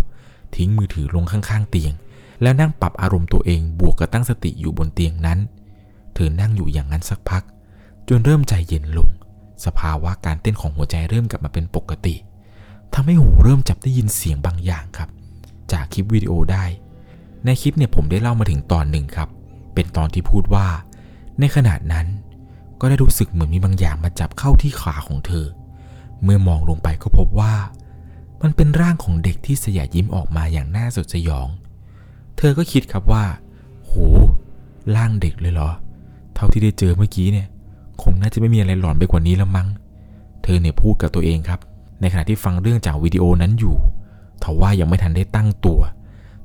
[0.55, 1.93] ทิ้งมือถือลงข้างๆ เตียง
[2.41, 5.39] แล้วนั่งปรับอารมณ์ตัวเองบวกกับตั้งสติอยู่บนเตียงนั้น
[6.13, 7.43] เธอนั่งอยู่อย่างนั้นสักพัก
[8.09, 9.09] จนเริ่มใจเย็นลง
[9.65, 12.15] สภาวะการเต้นของหัวใจเริ่มกลับมาเป็นปกติ
[12.93, 15.09] ทำให้หูเริ่มจับได้ยินเสียงบางอย่างครับ
[15.71, 16.65] จากคลิปวิดีโอได้
[17.45, 19.29] ในคลิปเนี่ยผมได้เล่ามาถึงตอนหนึ่งครับ
[19.73, 20.67] เป็นตอนที่พูดว่า
[21.39, 22.07] ในขณะนั้น
[22.79, 25.45] ก็ได้รู้สึกเหมือนมีบางอย่างมาจับเข้าที่ขาของเธอ
[26.23, 27.53] เมื่อมองลงไปก็พบว่า
[28.41, 31.47] มันเป็นร่างของเด็กที่สยายยิ้มออกมาอย่างน่าสดสยอง
[32.37, 33.23] เธอก็คิดครับว่า
[33.85, 33.93] โห
[34.95, 35.69] ร่างเด็กเลยเหรอ
[36.35, 37.47] เท่าที่ได้เจอเมื่อกี้เนี่ย
[38.01, 39.67] คงน่าจะไม่มีอะไรหลอนไปกว่านี้แล้วมั้ง
[40.43, 41.59] เธอเนี่ยพูดกับตัวเองครับ
[42.01, 43.75] ในขณะที่ฟังเรื่องจากวิดีโอนั้นอยู่
[44.43, 45.79] ทว่ายังไม่ทันได้ตั้งตัว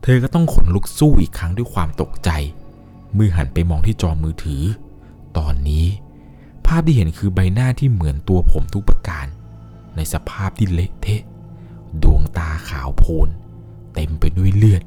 [0.02, 2.30] เธอก็ต้องขนลุกสู้อีกครั้งด้วยความตกใจ
[3.16, 4.62] มือหันไปมองที่จอมือถือ
[5.38, 5.86] ตอนนี้
[6.66, 9.26] ภาพที่เห็นคือใบหน้าที่เหมือนตัวผมทุกประการ
[9.96, 11.22] ในสภาพที่เละเทะ
[12.02, 13.28] ดวงตาขาวโพลน
[13.94, 14.82] เต็มไปด้วยเลือด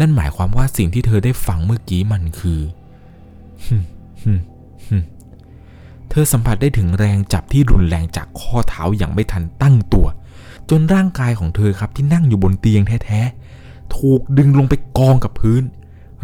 [0.00, 2.60] นั่นหมายความว่าสิ่งที่เธอได้ฟังเมื่อกี้มันคือ
[6.10, 10.06] เธอสัมผัสได้ถึงแรงจับที่รุนแรงจากข้อเท้าอย่างไม่ทันตั้งตัว
[10.70, 15.62] จนร่างกายของเธอครับที่นั่งอยู่บนเตียงแท้ๆ ถูกดึงลงไปกองกับพื้น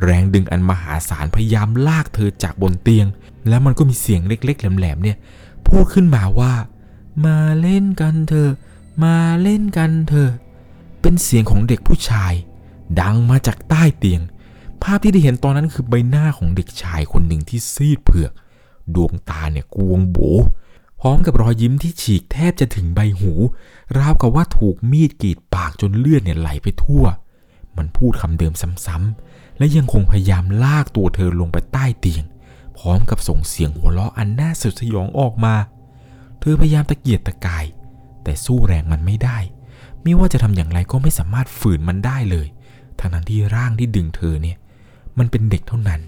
[0.03, 3.07] แรงดึงอันมหาศาลพยายามลากเธอจากบนเตียง
[3.49, 5.17] แล้วมันก็มีเสียงเล็กๆแหลมๆเนี่ย
[5.67, 6.53] พูดขึ้นมาว่า
[7.25, 8.53] มาเล่นกันเถอะ
[9.05, 10.31] มาเล่นกันเถอะ
[11.01, 12.33] เป็นเสียงของเด็กผู้ชาย
[13.01, 14.23] ดังมาจากใต้เตียง
[14.83, 18.33] ภาพที่ได้เห็นตอนนั้นคือใบหน้าของเด็กชายคนหนึ่งที่ซีดเผือก
[18.95, 20.19] ดวงตาเนี่ยกวงโบ
[21.01, 23.33] พร้อมกับรอยยิ้มที่ฉีกแทบจะถึงใบหู
[23.99, 27.05] ราวกับว่าถูกมีดกรีดปากจนเลือดเนี่ยไหลไปทั่ว
[27.77, 28.53] มันพูดคำเดิม
[28.87, 32.25] ซ้ำๆ และยังคงพยายามลากตัวเธอลงไปใต้เตียง
[32.79, 35.55] พร้อมกับส่งเสียงหัวเราะอันน่าสยดสยองออกมา
[36.41, 37.65] เธอพยายามตะเกียกตะกาย
[38.25, 39.39] แต่สู้แรงมันไม่ได้
[40.03, 42.47] ไม่ว่าจะทำอย่างไรก็ไม่สามารถฝืนมันได้เลย
[42.99, 44.59] ทั้งนั้นที่ร่างที่ดึงเธอเนี่ย
[45.19, 46.01] มันเป็นเด็กเท่านั้น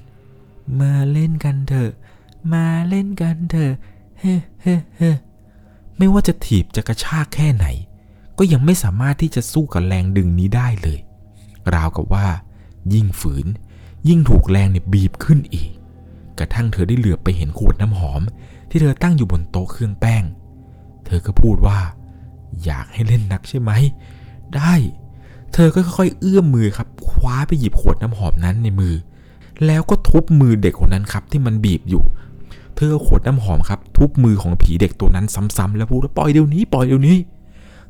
[0.81, 1.91] มาเล่นกันเถอะ
[2.53, 3.73] มาเล่นกันเถอะ
[4.21, 5.13] เฮ้เฮ้เฮ้
[5.99, 7.67] ไม่ว่าจะถีบจะกระชากแค่ไหน
[8.39, 10.99] ก็ยังไม่สามารถที่จะสู้กับแรงดึงนี้ได้เลย
[11.75, 12.27] ราวกับว่า
[12.95, 13.47] ยิ่งฝืน
[14.09, 15.71] ยิ่งถูกแรงเนี่ยบีบขึ้นอีก
[16.39, 18.23] กระทั่งเธอได้เหลือบไปเห็นขวดน้ำหอม
[18.71, 20.25] ที่เธอตั้งอยู่บนโต๊ะเครื่องแป้ง
[21.07, 21.79] เธอก็พูดว่า
[22.65, 23.71] อยากให้เล่นนักใช่ไหม
[24.57, 24.75] ได้
[25.53, 28.95] เธอก็ค่อยๆเอื้อมมือครับคว้าไปหยิบขวดน้ำหอมนั้นในมือ
[29.67, 32.03] แล้วก็ทุบมือเด็กคนนั้นครับที่มันบีบอยู่
[32.77, 37.17] เธอขวดน้ำหอมครับทุบมือของผีเด็กตัวนั้นซ้ำๆแล้วพูดว่าปล่อยเดี๋ยวนี้ปล่อยเดี๋ยวนี้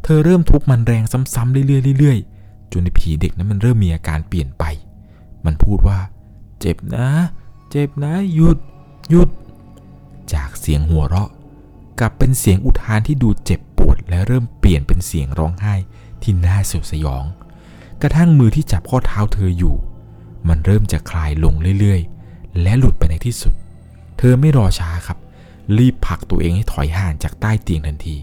[0.04, 1.02] เธอเริ่มทุบมันแรง
[1.34, 4.64] ซ้ำๆเรื่อยๆเรื่อยๆจนในผีเด็กนั้นมันเริ่มมีอาการเปลี่ยนไป
[5.44, 5.98] มันพูดว่า
[6.60, 7.08] เจ็บนะ
[7.70, 8.58] เจ็บนะหยุด
[9.10, 9.28] หยุด
[10.32, 11.30] จากเสียงหัวเราะ
[12.00, 15.74] กลับเป็นเสียงอุทานที่ดูเจ็บปวดและเริ่มเปลี่ยนเป็นเสียงร้องไห้
[16.22, 17.24] ที่น่าสยดสยอง
[18.02, 19.74] กระทั่งมือที่จับข้อเท้าเธออยู่
[20.48, 23.54] มันเริ่มจะคลายลงเรื่อยๆ และหลุดไปในที่สุด
[24.18, 25.18] เธอไม่รอช้าครับ
[25.78, 28.16] รีบผลักตัวเองให้ถอยห่างจากใต้เตียงทันที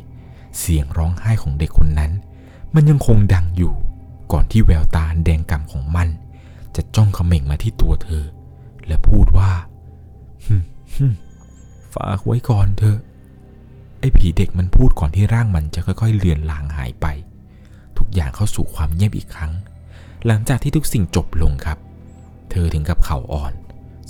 [0.59, 2.11] เสียงร้องไห้ของเด็กคนนั้น
[2.75, 3.73] มันยังคงดังอยู่
[4.31, 6.07] ก่อนที่แววตาแดงกำของมัน
[6.75, 8.23] จะจ้องเขม่งมาที่ตัวเธอ
[8.87, 9.51] และพูดว่า
[10.45, 10.55] ฮึ
[10.95, 11.05] หึ
[11.93, 12.97] ฝากไว้ก่อนเถอะ
[13.99, 17.07] ไอ้ผีเด็กมันพูดก่อนที่ร่างมันจะค่อยๆเลือนลางหายไป
[17.97, 19.53] ทุกอย่างเข้าสู่ความเงียบอีกครั้ง
[20.27, 21.77] หลังจากที่ทุกสิ่งจบลงครับ
[22.49, 23.53] เธอถึงกับเข่าอ่อน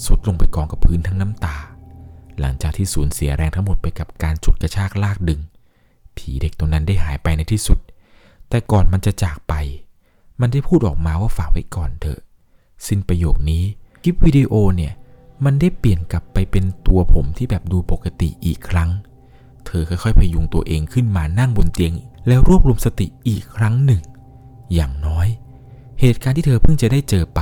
[0.05, 1.57] สุดลงไปกองกับพื้นทั้งน้ำตา
[2.39, 5.39] หลังจากที่สูญเสียแรงทั้งหมดไปกับการฉุดกระชากลากดึง
[6.17, 7.79] ผีเด็กตัวนั้นได้หายไปในที่สุด
[8.49, 9.53] แต่ก่อนมันจะจากไป
[10.41, 12.19] มันได้พูดออกมาว่าฝากไว้ก่อนเถอะ
[12.87, 13.63] สิ้นประโยคนี้
[14.03, 14.93] คลิปวิดีโอเนี่ย
[15.45, 18.89] มันได้เปลี่ยนกลับไปเป็นตัวผมที่แบบดูปกติอีกครั้ง
[19.65, 21.93] เธอค่อยๆพยุงตัวเองขึ้นมานั่งบนเตียง
[22.27, 24.01] แล้วรวบรวมสติอีกครั้งหนึ่ง
[24.73, 25.27] อย่างน้อย
[26.05, 27.41] เหตุการณ์ที่เธอเพิ่งจะได้เจอไป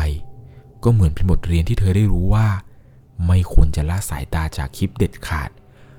[0.84, 2.48] ก็เหมือนเป็นบทเรียนที่เธอได้รู้ว่า
[3.28, 5.50] ไม่ควรจะละสายตาจากคลิปเด็ดขาด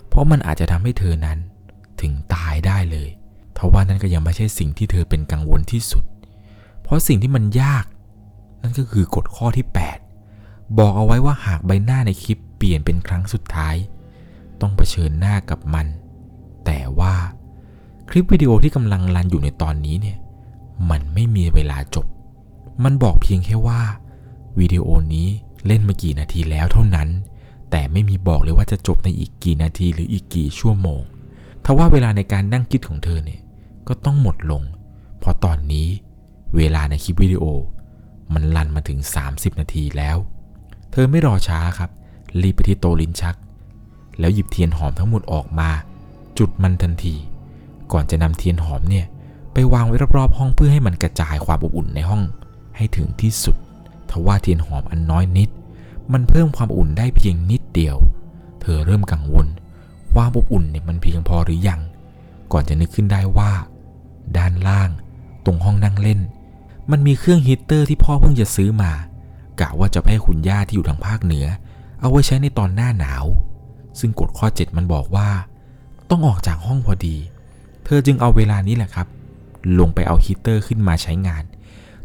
[0.09, 1.39] เพราะมันอาจจะทำให้เธอนั้น
[2.01, 3.09] ถึงตายได้เลย
[3.57, 6.05] ทว่านั่นก็ยังไม่ใช่สิ่งที่เธอเป็นกังวลที่สุด
[6.83, 7.85] เพราะสิ่งที่มันยาก
[8.63, 9.67] นั่นก็คือกฎข้อที่
[10.23, 13.77] 8 บอกเอาไว้ว่าหากใบหน้าในคลิปเปลี่ยนเป็นครั้งสุดท้าย
[14.61, 15.87] ต้องเผชิญหน้ากับมัน
[16.65, 17.15] แต่ว่า
[18.11, 20.19] คลิปวิดีโอที่กำลังรันอยู่ในตอนนี้เนี่ย
[20.91, 22.07] มันไม่มีเวลาจบ
[22.85, 23.81] มันบอกเพียงแค่ว่า
[24.59, 25.29] วิดีโอนี้
[25.67, 27.09] เล่นมากี่นาทีแล้วเท่านั้น
[27.71, 31.03] แต่ไม่มีบอกเลยว่าจะจบในอีกกี่นาทีหรืออีกกี่ชั่วโมง
[31.65, 33.41] ทว่าเวลาในการนั่งคิดของเธอเนี่ย
[33.89, 34.63] ก็ต้องหมดลง
[35.19, 35.87] เพราะตอนนี้
[36.57, 37.45] เวลาในคลิปวิดีโอ
[38.33, 40.17] มันลันมาถึง 30 นาทีแล้ว
[40.93, 41.91] เธอไม่รอช้าครับ
[42.43, 43.37] รีบไปที่โต๊ะลิ้นชัก
[44.19, 45.71] แล้วหยิบเทียนหอมทั้งหมดออกมา
[46.39, 47.15] จุดมันทันที
[47.93, 49.07] ก่อนจะนำเทียนหอมเนี่ย
[49.53, 52.23] ไปวางไว้รอบๆห้องเพื่อให้มันกระจายความอบอุ่นในห้อง
[52.77, 53.57] ให้ถึงที่สุด
[54.11, 55.51] ทว่าเทียนหอมอันน้อยนิด
[56.13, 57.97] มันเพิ่มความอุ่นได้เพียงนิดเดียว
[58.61, 59.47] เธอเริ่มกังวล
[60.13, 61.81] ความอบอุ่นเนี่ยมันเพียงพอหรือยัง
[62.53, 63.53] ก่อนจะนึกขึ้นได้ว่า
[64.37, 64.91] ด้านล่าง
[65.45, 66.21] ตรงห้องนั่งเล่น
[66.91, 68.93] มันมีเครื่องฮีตเตอร์ที่พ่อเพิ่งจะซื้อมา
[69.61, 71.47] กะว่าจะให้คุณย่าที่อยู่ทางภาคเหนือ
[72.01, 73.25] เอาไว้ใช้ในตอนหน้าหนาว
[73.99, 75.29] ซึ่งกฎข้อ 7 มันบอกว่า
[76.11, 77.17] ต้องออกจากห้องพอดี
[77.85, 79.07] เธอจึงเอาเวลานี้แหละครับ
[79.79, 81.45] ลงไปเอาฮีตเตอร์ขึ้นมาใช้งาน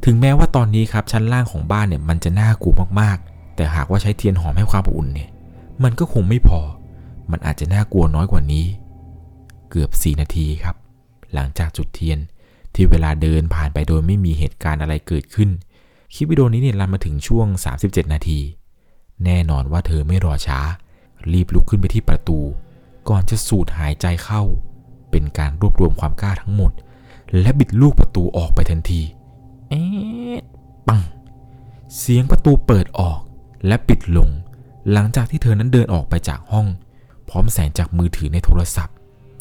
[0.04, 5.30] ถึงแม้ว่าตอนนี้ครับชั้นล่างของบ้านเนี่ยมันจะน่ากลัวมากๆ แต่หากว่าใช้เทียนหอมให้ความอบอุ่นเนี่ย
[5.84, 6.60] มันก็คงไม่พอ
[7.32, 8.66] มันอาจจะน่ากลัวน้อยกว่านี้
[9.70, 10.76] เกือบ 4 นาทีครับ
[11.34, 12.20] หลังจากจุดเทียน
[12.76, 15.50] ที่เวลาเดินผ่านไปโดยไม่มีเหตุการณ์อะไรเกิดขึ้น
[16.14, 17.48] คลิปวิดีโอนี้เนี่ยรันมาถึงช่วง
[17.82, 18.40] 37 นาที
[19.26, 20.60] แน่นอนว่าเธอไม่รอช้า
[21.32, 22.40] รีบลุกขึ้นไปที่ประตู
[23.10, 24.44] ก่อนจะสูดหายใจเข้า
[25.12, 26.72] เป็นการรวบรวมความกล้าทั้งหมด
[27.40, 29.02] และบิดลูกประตูออกไปทันที
[29.70, 30.36] เอ๊ะ
[30.88, 31.02] ปัง
[31.98, 33.20] เสียงประตูเปิดออก
[33.68, 34.30] และปิดลง
[34.92, 36.68] หลังจากที่เธอนั้นเดินออกไปจากห้อง
[37.30, 38.96] พร้อมแสงจากมือถือในโทรศัพท์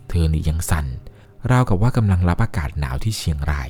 [0.09, 0.87] เธอนี่ยังสั่น
[1.51, 3.69] ราวกับว่ากำลังรับอากาศหนาวที่เชียงราย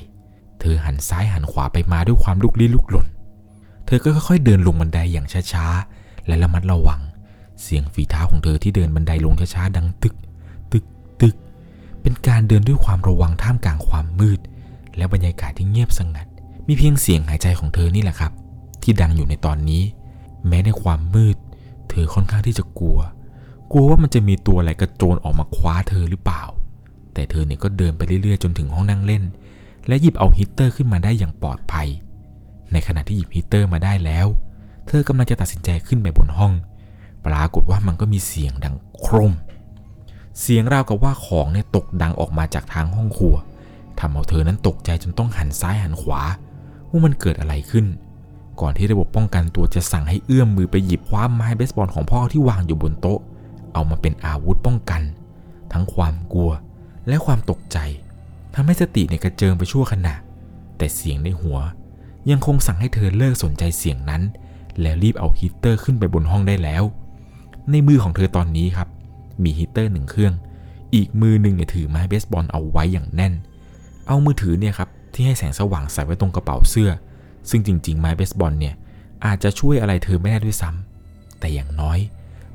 [0.59, 3.07] เธอหันซ้ายหันขวาไปมาด้วยความลุกลี้ลุกลน
[3.85, 7.01] เธอก็ค่อยๆเดินลงบันไดอย่างช้าๆ และระมัดระวัง
[7.61, 10.15] เสียงฝีเท้าของเธอที่เดินบันไดลงช้าๆดังตึก
[10.71, 10.85] ตึก
[11.21, 11.35] ตึก
[12.01, 14.39] เป็นการเดินด้วยความระวังท่ามกลางความมืด
[14.97, 16.26] และบรรยากาศที่เงียบสงัด
[16.67, 18.31] มีเพียงเสียงหายใจของเธอนี่แหละครับ
[18.81, 19.83] ที่ดังอยู่ในตอนนี้
[20.47, 21.37] แม้ในความมืด
[21.89, 22.99] เธอค่อนข้างที่จะกลัว
[23.71, 26.43] กลัวว่ามันจะมีตัวอะไรกระโจนออกมาคว้าเธอหรือเปล่า
[27.13, 29.23] แต่เธอเนี่ยก็เดินไปเรื่อยๆจนถึงห้องนั่งเล่น
[29.87, 31.87] และหยิบเอาฮีตเตอร์ขึ้นมาได้อย่างปลอดภัย
[32.71, 34.27] ในขณะที่หยิบฮีตเตอร์มาได้แล้ว
[34.87, 36.53] เธอกำลังจะตัดสินใจขึ้นไปบนห้อง
[37.25, 39.33] ปรากฏว่ามันก็มีเสียงดังโครม
[40.41, 43.35] เสียงราวกับว่าของเนี่ยตกดังออกมาจากทางห้องครัว
[43.99, 46.21] ทำเอาเธอนั้นตกใจจนต้องหันซ้ายหันขวา
[46.89, 47.85] ว่ามันเกิดอะไรขึ้น
[48.61, 53.19] ก่อนที่ระบบป้องกันตัวจะสั่งให้เอื้อมมือไปหยิบคว้าไม้เบสบอลของพ่อที่วางอยู่บนโต๊ะ
[53.73, 55.01] เอามาเป็นอาวุธป้องกัน
[55.73, 56.51] ทั้งความกลัว
[57.07, 57.77] และความตกใจ
[58.53, 60.15] ทำให้สติเนี่ยกระเจิงไปชั่วขณะ
[60.77, 61.57] แต่เสียงในหัว
[62.29, 64.21] ยังคงสั่งให้เธอเลิกสนใจเสียงนั้น
[64.81, 66.83] แล้วรีบเอาฮีตเตอร์ขึ้นไปบนห้องได้แล้ว
[67.71, 68.87] ในมือของเธอตอนนี้ครับ
[69.43, 70.33] มีฮีตเตอร์หนึ่งเครื่อง
[70.95, 73.33] อีกมือหนึ่งเนี่ยถือไม้เบสบอลเอาไว้อย่างแน่น
[74.07, 76.91] เอามือถือเนี่ยครับ ที่ให้แสงสว่างใส่ไว้ตรงกระเป๋าเสื้อ
[77.49, 78.75] ซึ่งจริงๆ ไม้เบสบอลเนี่ย
[79.25, 81.99] อาจจะช่วยอะไรเธอไม่ได้ด้วยซ้ำแต่อย่างน้อย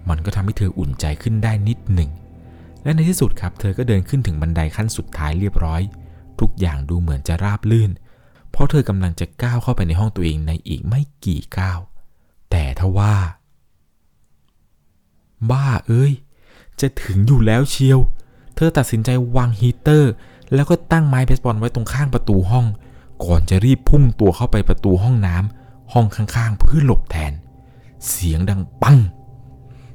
[0.09, 2.11] มันก็ทำให้เธออุ่นใจขึ้นได้นิดหนึ่ง
[2.83, 5.83] และในที่สุดครับเธอก็เดินขึ้นถึงบันไดขั้นสุดท้ายเรียบร้อย
[6.41, 7.91] ทุกอย่างดูเหมือนจะราบลื่น
[8.51, 11.81] เพราะเธอกำลังจะก้าวเข้าไปในห้องตัวเองในอีกไม่กี่ก้าว
[12.51, 13.15] แต่ทว่า
[15.51, 16.13] บ้าเอ้ย
[16.81, 17.99] จะถึงอยู่แล้วเชียว
[18.57, 20.13] เธอตัดสินใจวางฮีเตอร์
[20.55, 22.67] แล้วก็ตั้งไม้เบสบอลไว้ตรงข้างประตูห้อง
[23.25, 27.33] ก่อนจะรีบพุ่งตัวเข้าไปประตูห้องน้ำห้องข้างๆเพื่อหลบแทน
[28.09, 28.99] เสียงดังปัง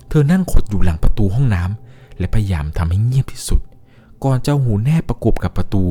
[0.09, 3.61] เธอนั่งขดอยู่หลังประตูห้องน้ำและพยายามทำให้เงียบที่สุด
[4.23, 5.83] ก่อนจะเอาหูแนบประกบกับประตู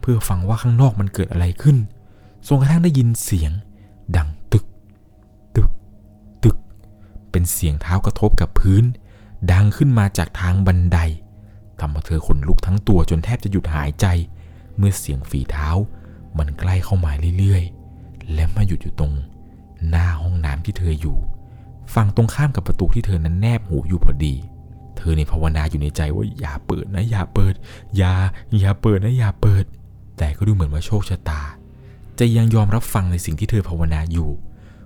[0.00, 1.76] เพื่อฟังว่าข้างนอกมันเกิดอะไรขึ้น
[2.46, 3.52] จนกระทั่งได้ยินเสียง
[4.16, 4.64] ดังตึก
[5.56, 5.70] ตึก
[6.42, 6.56] ตึก
[7.30, 8.84] เป็นเสียงเท้ากระทบกับพื้น
[9.52, 10.98] ดังขึ้นมาจากทางบันได
[11.80, 14.06] ทำให้เธอขนลุกทั้งตัวจนแทบจะหยุดหายใจ
[14.76, 15.68] เมื่อเสียงฝีเท้า
[16.38, 19.12] มันใกล้เข้ามาเรื่อยๆ และมาหยุดอยู่ตรง
[19.88, 21.18] หน้าห้องน้ำที่เธออยู่
[21.94, 24.34] ฝั่งตรงข้ามกับประตูที่เธอนั้นแนบหูอยู่พอดี
[24.96, 27.54] เธอในภาวนาอยู่ในใจว่าอย่าเปิดนะอย่าเปิด
[27.96, 28.12] อย่า
[28.60, 29.64] อย่าเปิดนะอย่าเปิด
[30.18, 31.42] แต่ก็ดูเหมือนว่าโชคชะตา
[32.18, 34.30] จะยังยอมรับฟังในสิ่งที่เธอภาวนาอยู่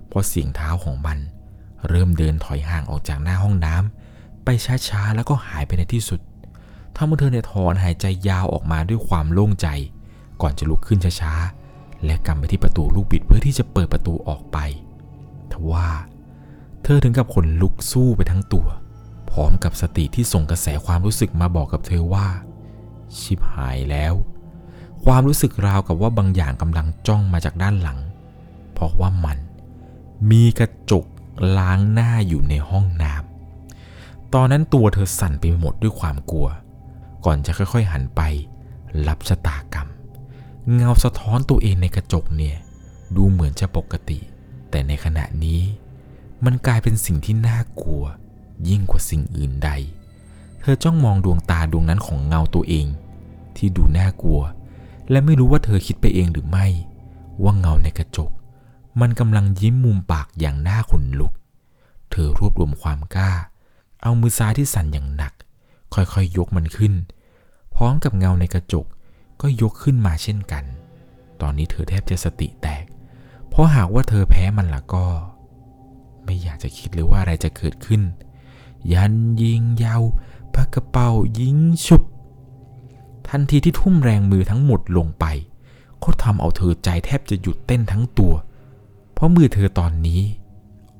[0.07, 1.17] เพราะเสียงเท้าของมัน
[1.87, 4.49] เริ่มเดินถอยห่างออกจากหน้าห้องน้ำไป
[4.87, 6.19] ช้าๆแล้วก็หายไปในที่สุด
[6.95, 9.67] ทำให้เธอเนี่ยถอนหายใจยาวออกมาด้วยความโล่งใจ
[10.41, 14.57] ก่อนจะลุกขึ้นช้าๆ และกำไปที่ประตูลูกบิดเพื่อที่จะเปิดประตูออกไป
[15.51, 15.87] ทว่า
[16.83, 18.67] เธอถึงกับขนลุกสู้ไปทั้งตัว
[19.31, 22.27] พร้อมกับสติที่ส่งกระแสความรู้สึกมาบอกกับเธอว่า
[23.19, 24.13] ชิบหายแล้ว
[25.05, 27.99] ความรู้สึกราวกับว่าบางอย่างกำลังจ้องมาจากด้านหลัง
[28.73, 29.37] เพราะว่ามัน
[30.31, 31.05] มีกระจก
[31.57, 36.47] ล้างหน้าอยู่ในห้องน้ำตอนนั้นตัวเธอสั่นไปหมดด้วยความกลัว
[37.25, 38.21] ก่อนจะค่อยๆหันไป
[39.07, 39.87] รับชะตากรรม
[40.73, 42.57] เงาสะท้อนตัวเองในกระจกเนี่ย
[43.15, 44.19] ดูเหมือนจะปกติ
[44.69, 45.61] แต่ในขณะนี้
[46.45, 48.03] มันกลายเป็นสิ่งที่น่ากลัว
[48.69, 49.69] ยิ่งกว่าสิ่งอื่นใด
[50.61, 52.87] เธอจ้องมองดวงตาดวงนั้นของเงาตัวเอง
[53.57, 54.41] ที่ดูน่ากลัว
[55.09, 56.67] และไม่รู้ว่าเธอคิดไปเองหรือไม่
[57.43, 58.31] ว่าเงาในกระจก
[59.01, 61.33] มันกำลังยิ้มมุมปากอย่างน่าขนลุก
[62.11, 63.31] เธอรวบรวมความกล้า
[64.01, 65.33] เอามือซ้ายที่สั่นอย่างหนัก
[65.95, 66.93] ค่อยๆยกมันขึ้น
[67.75, 68.85] พร้อมกับเงาในกระจก
[69.41, 70.63] ก็ยกขึ้นมาเช่นกัน
[71.41, 72.85] ตอนนี้เธอแทบจะสติแตก
[73.49, 75.05] เพราะหากว่าเธอแพ้มันล่ะก็
[76.23, 78.01] ไม่อยากจะคิดเลยว่าอะไรจะเกิดขึ้น
[78.93, 80.03] ยันยิงยาว
[80.53, 82.03] พักกระเป๋ายิงฉุบ
[83.29, 85.25] ทันทีที่ทุ่มแรงมือทั้งหมดลงไป
[86.03, 88.33] ก็ทำเอาเธอใจแทบจะหยุดเต้นทั้งตัว
[89.13, 90.21] เพราะมือเธอตอนนี้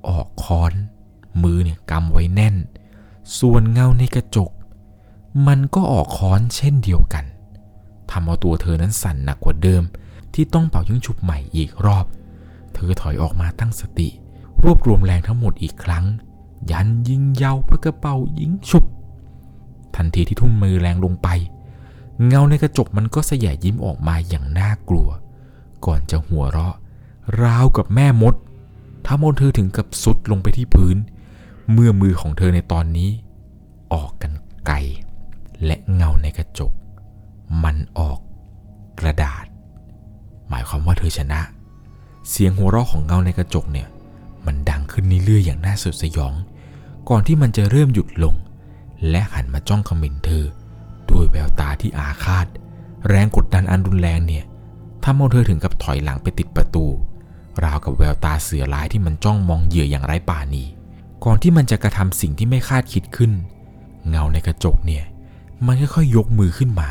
[0.07, 0.73] ออกค้อน
[1.43, 2.55] มือเนี่ยกำไว้แน่น
[3.39, 4.51] ส่วนเงาในกระจก
[5.47, 7.25] มันก็ออกค้อนเช่นเดียวกัน
[8.11, 9.83] ทำเอาตัวเธอนั้นสั่นหนักกว่าเดิม
[10.33, 12.05] ที่ต้องเป่ายิงฉุบใหม่อีกรอบ
[12.73, 14.09] เธอถอยออกมาตั้งสติ
[14.63, 16.05] รวบรวมแรงทั้งหมดอีกครั้ง
[16.71, 18.83] ยันยิงยาวเพื่อกระเป๋ายิงฉุบ
[19.95, 21.27] ทันทีที่ทุ่มมือแรงลงไป
[22.25, 25.09] เงาในกระจกมันก็สยายยิ้มออกมาอย่างน่ากลัว
[25.85, 26.75] ก่อนจะหัวเราะ
[27.43, 28.35] ราวกับแม่มด
[29.05, 30.97] ทำเอาเธอถึงกับสุดลงไปที่พื้น
[31.71, 33.09] เมื่อมือของเธอในตอนนี้
[33.93, 34.31] ออกกัน
[34.67, 34.77] ไกล
[35.65, 36.71] และเงาในกระจก
[37.63, 38.19] มันออก
[38.99, 39.45] กระดาษ
[40.49, 41.41] หมายความว่าเธอชนะ
[42.29, 43.87] เสียงหัวเราะของเงาในกระจกเนี่ย
[44.45, 46.33] มันดังขึ้นเรื่อยๆอย่างน่าสดสยอง
[47.09, 48.35] ก่อนที่มันจะเริ่มหยุดลง
[49.09, 50.45] และหันมาจ้องคอมเมนเธอ
[51.09, 52.47] ด้วยแววตาที่อาฆาต
[53.09, 54.43] แรงกดดันอันรุนแรงเนี่ย
[55.03, 56.85] ทำเอาเธอถึงกับถอยหลังไปติดประตู
[57.63, 60.63] ราวกับแววตาเสือร้ายที่มันจ้องมองเหยื่ออย่างไร้ป่านี
[61.23, 63.31] ก่อนที่มันจะกระทำสิ่งที่ไม่คาดคิดขึ้น
[64.09, 65.03] เงาในกระจกเนี่ย
[65.65, 66.89] มันค่อยๆยกมือขึ้นมา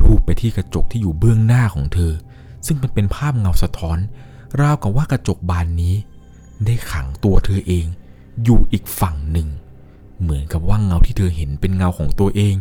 [0.00, 2.12] ลูบไปที่กระจกที่อยู่เบื้องหน้าของเธอ
[2.66, 3.98] ซึ่งมันเป็นภาพเงาสะท้อน
[4.60, 5.94] ราวกับว่ากระจกบานนี้
[6.64, 7.86] ได้ขังตัวเธอเอง
[8.44, 9.48] อยู่อีกฝั่งหนึ่ง
[10.20, 12.54] เหมือนกับว่าเงาที่เธอเห็นเป็นเงาของตัวเอง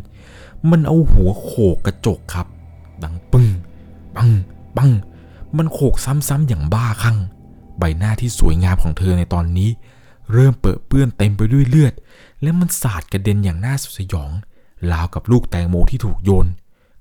[0.70, 2.48] มันเอาหัวโขกกระจกครับ
[3.04, 3.48] ดังปึ้ง
[4.16, 4.32] ปัง
[4.78, 4.92] ปัง
[5.58, 7.18] มันโขกซ้ำๆอย่างบ้าคลั่ง
[7.78, 9.70] ใบหน้าที่สวยงามของเธอในตอนนี้
[10.34, 11.94] เริ่มเปื้อเปื้อนเต็มไปด้วยเลือด
[12.42, 14.32] และมันสาดกระเด็นอย่างน่าสยอง
[14.92, 16.48] ราวกับลูกแตงโมที่ถูกโยน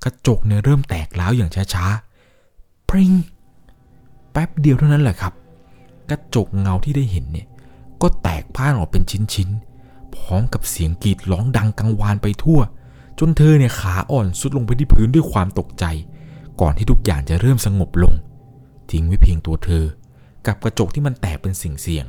[0.05, 3.13] กระจกเนี่ยเริ่มแตกแล้วอย่างช้าๆ ปริง
[4.33, 5.33] แป๊บเดียวเท่านั้นแหละครับ
[6.11, 7.47] กระจกเงาที่ได้เห็นเนี่ย
[8.03, 12.61] ก็แตกพ่านออกเป็นชิ้นๆ พร้อมกับเสียงกรีดร้องดังกังวานไปทั่ว
[13.19, 15.85] จนเธอเนี่ยขาอ่อนสุดลงไปที่พื้นด้วยความตกใจ
[16.61, 18.15] ก่อนที่ทุกอย่างจะเริ่มสงบลง
[18.91, 19.85] ทิ้งไว้เพียงตัวเธอ
[20.47, 22.07] กับกระจกที่มันแตกเป็นสิ่งเสี่ยง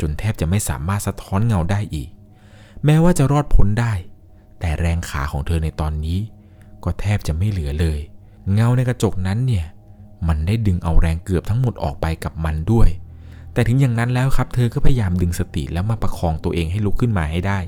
[0.00, 2.08] จนแทบจะไม่สามารถสะท้อนเงาได้อีก
[2.84, 3.92] แม้ว่าจะรอดพ้นได้
[4.60, 6.18] แต่แรงขาของเธอในตอนนี้
[6.84, 7.98] ก็แทบจะไม่เหลือเลย
[8.52, 9.66] เงาในกระจกนั้นเนี่ย
[10.28, 12.88] มันได้ดึงเอาแรงเกือบทั้งหมดออกไปกับมันด้วย
[13.52, 17.58] แต่ถึงอย่างนั้นแล้วครับ เธอก็พยายามดึงสติแล้วมาประคองตัวเองให้ลุกขึ้นมาให้ได้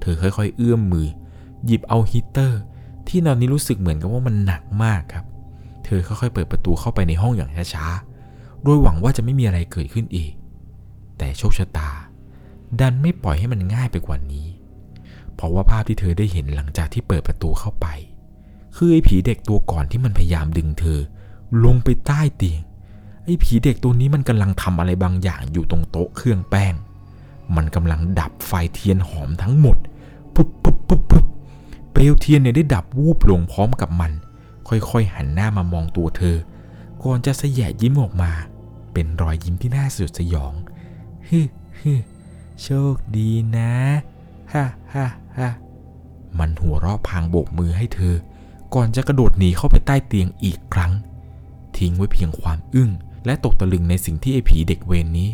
[0.00, 1.08] เธอค่อยๆ เอื้อมมือ
[1.66, 2.60] หยิบเอาฮีตเตอร์
[3.08, 5.24] ที่ตอนนี้รู้สึกเหมือนกับว่ามันหนักมากครับ
[5.84, 10.32] เธอค่อยๆเปิดประตูเข้าไปในห้องอย่างช้าๆโดยหวังว่าจะไม่มีอะไรเกิดขึ้นอีก
[11.18, 11.90] แต่โชคชะตา
[12.80, 14.46] ดันไม่ปล่อยให้มันง่ายไปกว่านี้
[15.36, 17.86] เพราะว่าภาพที่เธอได้เห็นหลังจากที่เปิดประตูเข้าไป
[18.76, 20.98] คือไอ้ผีเด็กตัวก่อนที่มันพยายามดึงเธอ
[21.64, 22.60] ลงไปใต้เตียง
[23.24, 26.74] ไอ้ผีเด็กตัวนี้มันกำลังทำอะไรบางอย่างอยู่ตรงโต๊ะเครื่องแป้ง
[27.56, 29.76] มันกำลังดับไฟเทียนหอมทั้งหมด
[30.34, 31.26] ปุ๊บปุ๊บปุ๊บปุ๊บ
[31.92, 34.12] เปลวเทียนเนี่ยได้ดับวูบลงพร้อมกับมัน
[34.68, 36.36] ค่อยๆหันหน้ามามองตัวเธอ
[37.02, 38.30] ก่อนจะสยะยิ้มออกมา
[38.92, 40.54] เป็นรอยยิ้มที่น่าสยดสยอง
[41.28, 41.40] ฮึ
[41.80, 41.92] ฮึ
[42.62, 43.72] โชคดีนะ
[44.52, 45.06] ฮ่าฮ่า
[45.38, 45.50] ฮ่า
[46.38, 48.14] มันหัวเราะพางโบกมือให้เธอ
[48.74, 50.92] ก่อนจะกระโดดหนีเข้าไปใต้เตียงอีกครั้ง
[51.76, 52.90] ทิ้งไว้เพียงความอึ้ง
[53.26, 55.30] และตกตะลึงในสิ่งที่ไอ้ผีเด็กเวรนนี้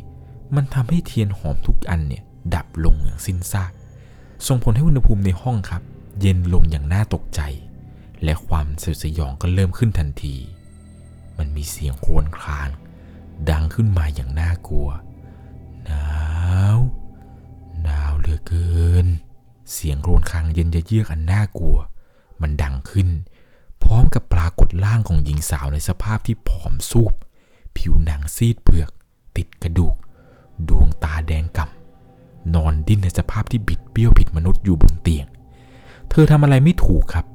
[0.54, 2.22] มันทำให้เทียนหอมทุกอันเนี่ย
[2.54, 3.72] ดับลงอย่างสิ้นซาก
[4.46, 5.82] ส่งผลให้อุณหภูมิในห้องครับ
[6.20, 7.40] เย็นลงอย่างน่าตกใจ
[8.24, 10.36] และความสยดสยองก็เริ่มขึ้นทันที
[11.38, 12.68] มันมีเสียงโครวญคราง
[13.50, 14.88] ดังขึ้นมาอย่างน่ากลัว
[15.84, 16.06] หนา
[16.76, 16.78] ว
[17.82, 18.70] หนาวเหลือเกิ
[19.04, 19.06] น
[19.72, 21.76] เสียงโครวญคางเย็นเยือกอันน่ากลัว
[22.40, 23.08] มันดังขึ้น
[23.82, 27.12] พร้อมกับปรากฏร่างของหญิงสาวในสภาพที่ผอมซูบ
[27.76, 28.90] ผิวหนังซีดเผือก
[29.36, 29.94] ติดกระดูก
[30.68, 35.26] ดวงตาแดงก่ำนอนดิ้นในสภาพที่บิดเบี้ยวผิดมนุษย์อยู่บนเตียง
[36.10, 37.26] เธอทำอะไรไม่ถูกครับ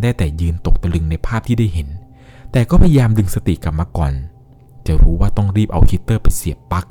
[0.00, 1.88] ได้แต่ยืนตกตะลึงในภาพที่ได้เห็น
[2.52, 4.12] แต่ก็พยายามดึงสติกลับมาก่อน
[4.86, 6.86] จะรู้ว่าต้องรีบเอาคิตเตอร์ไปเสียบปลั๊ก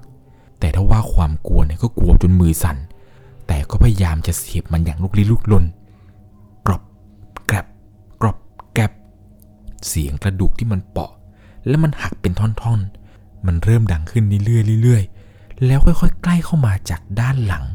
[0.59, 2.77] แต่ถ้าว่าความกลัวเนี่ยก็กลัวจนมือสั่น
[3.53, 5.65] แต่ก็พยายามจะเสียบมันอย่างลุกลี้ลุกลน
[6.67, 6.83] กรอบ
[7.47, 7.67] แกรบ
[8.21, 8.37] กรอบ
[8.73, 8.91] แกรบ
[9.87, 11.11] เสียงกระดูกที่มันเปาะ
[11.67, 17.65] และมันหักเป็นท่อนๆ มันเริ่มดังขึ้นเรื่อยๆเรื่อยๆ แล้วค่อยๆ ใกล้เข้ามาจากด้านหลัง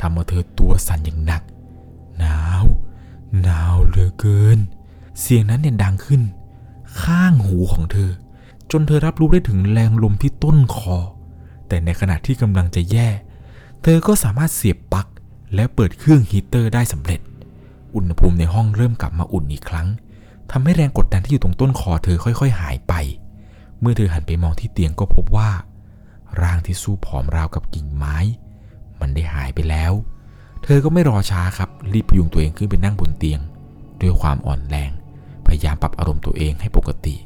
[0.00, 1.42] ทำเอาเธอตัวสั่นอย่างหนัก
[2.18, 2.64] หนาว
[3.42, 4.58] หนาวเหลือเกิน
[5.20, 6.22] เสียงนั้นเนี่ยดังขึ้น
[7.02, 8.10] ข้างหูของเธอ
[8.70, 10.98] จนเธอรับรู้ได้ถึงแรงลมที่ต้นคอ
[11.68, 13.08] แต่ในขณะที่กำลังจะแย่
[13.82, 15.06] เธอก็สามารถเสียบปลั๊ก
[15.54, 17.20] และเปิดเครื่องฮีเตอร์ได้สำเร็จ
[17.94, 19.88] อุณหภูมิในห้องเริ่มกลับมาอุ่นอีกครั้ง
[20.50, 22.92] ทำให้แรงกดดันที่อยู่ตรงต้นคอเธอค่อย ๆ หายไป
[23.80, 25.50] เมื่อเธอหันไปมองที่เตียงก็พบว่า
[26.42, 28.16] ร่างที่สู้ผอมราวกับกิ่งไม้
[29.00, 29.92] มันได้หายไปแล้ว
[30.62, 33.40] เธอก็ไม่รอช้าครับ รีบพยุงตัวเองขึ้นไปนั่งบนเตียง
[34.00, 34.90] ด้วยความอ่อนแรง
[35.46, 37.16] พยายามปรับอารมณ์ตัวเองให้ปกติ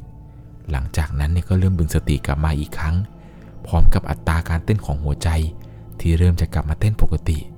[0.71, 2.97] หลังจากนั้นเนี่ยก็เริ่มบึงสติกลับมาอีกครั้ง
[3.67, 5.29] พร้อมกับอัตราการเต้นของหัวใจ
[6.01, 7.39] ที่เริ่มจะกลับมาเต้นปกติ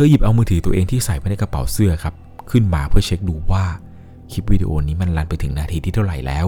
[0.00, 2.14] ธอหยิบเอามือถือตัวเองที่ใส่ไว้ในกระเป๋าเสื้อครับ
[2.50, 3.64] ขึ้นมาเพื่อเช็คดูว่า
[4.30, 6.46] คลิปวิดีโอนี้มันรันไปถึงนาทีที่เท่าไหร่แล้ว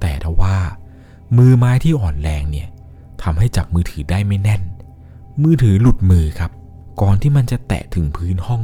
[0.00, 0.56] แต่ทว่า
[1.38, 2.68] มือไม้ที่อ่อนแรงเนี่ย
[3.22, 4.62] ทำให้จับมือถือได้ไม่แน่น
[5.42, 6.50] มือถือหลุดมือครับ
[7.02, 8.62] ก่อนที่มันจะแตะถึงพื้นห้อง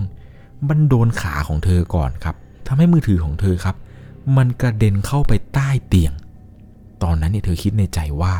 [0.68, 2.36] มันโดนขาของเธอก่อนครับ
[2.66, 3.76] ทำให้มือถือของเธอครับ
[4.36, 6.12] มันกระเด็นเข้าไปใต้เตียง
[7.02, 8.34] ตอนนั้นเนี่ยเธอคิดในใจว่า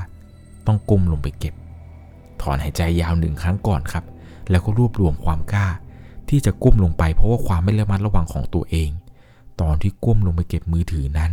[0.67, 1.55] ต้องก้มลงไปเก็บ
[2.43, 4.05] ถอนหายใจยาวหนึ่งครั้งก่อนครับ
[4.51, 5.69] แล้วก็รวบรวมความกล้า
[6.29, 8.91] ที่จะก้มลงไปเพราะว่าความไม่ระมัดระวังของตัวเอง
[9.61, 11.33] ตอนที่ก้มลงไปเก็บมือถือนั้น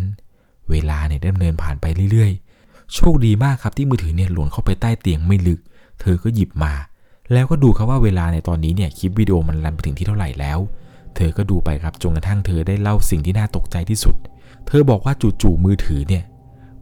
[0.69, 5.59] เวลาเนี่ยดำเนินผ่านไปเรื่อยๆ โชคดีมากครับที่มือถือเนี่ยหล่นเข้าไปใต้เตียงไม่ลึก
[6.01, 6.73] เธอก็หยิบมา
[7.33, 10.59] แล้วก็ดูครับว่าเวลาในตอนนี้เนี่ยคลิปวิดีโอมันรันไปถึงที่เท่าไหร่แล้ว
[11.15, 14.15] เธอก็ดูไปครับจนกระทั่งเธอได้เล่าสิ่งที่น่าตกใจที่สุด
[14.67, 16.23] เธอบอกว่าจู่ๆมือถือเนี่ย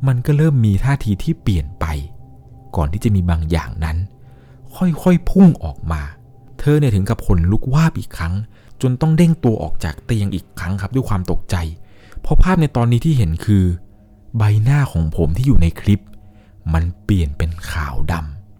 [0.07, 1.85] มันก็เริ่มมีท่าทีที่เปลี่ยนไป
[2.75, 3.97] ก่อนที่จะมีบางอย่างนั้น
[4.75, 6.01] ค่อยๆพุ่งออกมา
[6.61, 8.33] เธอเนี่ยถึงกับขนลุกวาบอีกครั้ง
[8.81, 11.55] จนต้องเด้งตัวออกจากเตียงอีกครั้งครับด้วยความตกใจ
[12.21, 13.65] เพราะภาพในตอนนี้ที่เห็นคือ
[14.37, 16.03] ใบหน้าของผมที่อยู่ในคลิป
[16.73, 18.13] มันเปลี่ยนเป็นขาวด